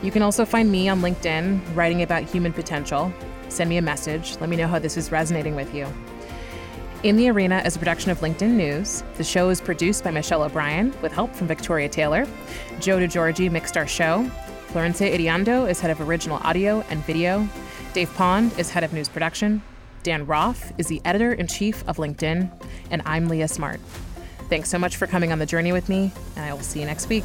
You 0.00 0.12
can 0.12 0.22
also 0.22 0.44
find 0.44 0.70
me 0.70 0.88
on 0.88 1.00
LinkedIn 1.00 1.74
writing 1.74 2.02
about 2.02 2.22
human 2.22 2.52
potential. 2.52 3.12
Send 3.48 3.68
me 3.68 3.78
a 3.78 3.82
message. 3.82 4.36
Let 4.40 4.48
me 4.48 4.56
know 4.56 4.68
how 4.68 4.78
this 4.78 4.96
is 4.96 5.10
resonating 5.10 5.56
with 5.56 5.74
you. 5.74 5.92
In 7.02 7.16
the 7.16 7.28
Arena 7.30 7.62
is 7.64 7.74
a 7.74 7.78
production 7.80 8.12
of 8.12 8.20
LinkedIn 8.20 8.50
News. 8.50 9.02
The 9.16 9.24
show 9.24 9.48
is 9.48 9.60
produced 9.60 10.04
by 10.04 10.12
Michelle 10.12 10.44
O'Brien 10.44 10.94
with 11.02 11.12
help 11.12 11.34
from 11.34 11.48
Victoria 11.48 11.88
Taylor. 11.88 12.26
Joe 12.78 12.98
DeGiorgi 12.98 13.50
mixed 13.50 13.76
our 13.76 13.86
show. 13.86 14.30
Florence 14.70 15.00
Iriando 15.00 15.68
is 15.68 15.80
head 15.80 15.90
of 15.90 16.00
original 16.00 16.38
audio 16.44 16.84
and 16.90 17.04
video. 17.04 17.48
Dave 17.92 18.14
Pond 18.14 18.56
is 18.56 18.70
head 18.70 18.84
of 18.84 18.92
news 18.92 19.08
production. 19.08 19.62
Dan 20.04 20.26
Roth 20.26 20.72
is 20.78 20.86
the 20.86 21.02
editor 21.04 21.32
in 21.32 21.48
chief 21.48 21.82
of 21.88 21.96
LinkedIn. 21.96 22.48
And 22.88 23.02
I'm 23.04 23.28
Leah 23.28 23.48
Smart. 23.48 23.80
Thanks 24.48 24.70
so 24.70 24.78
much 24.78 24.96
for 24.96 25.08
coming 25.08 25.32
on 25.32 25.40
the 25.40 25.46
journey 25.46 25.72
with 25.72 25.88
me, 25.88 26.12
and 26.36 26.44
I 26.44 26.52
will 26.52 26.60
see 26.60 26.78
you 26.78 26.86
next 26.86 27.08
week. 27.08 27.24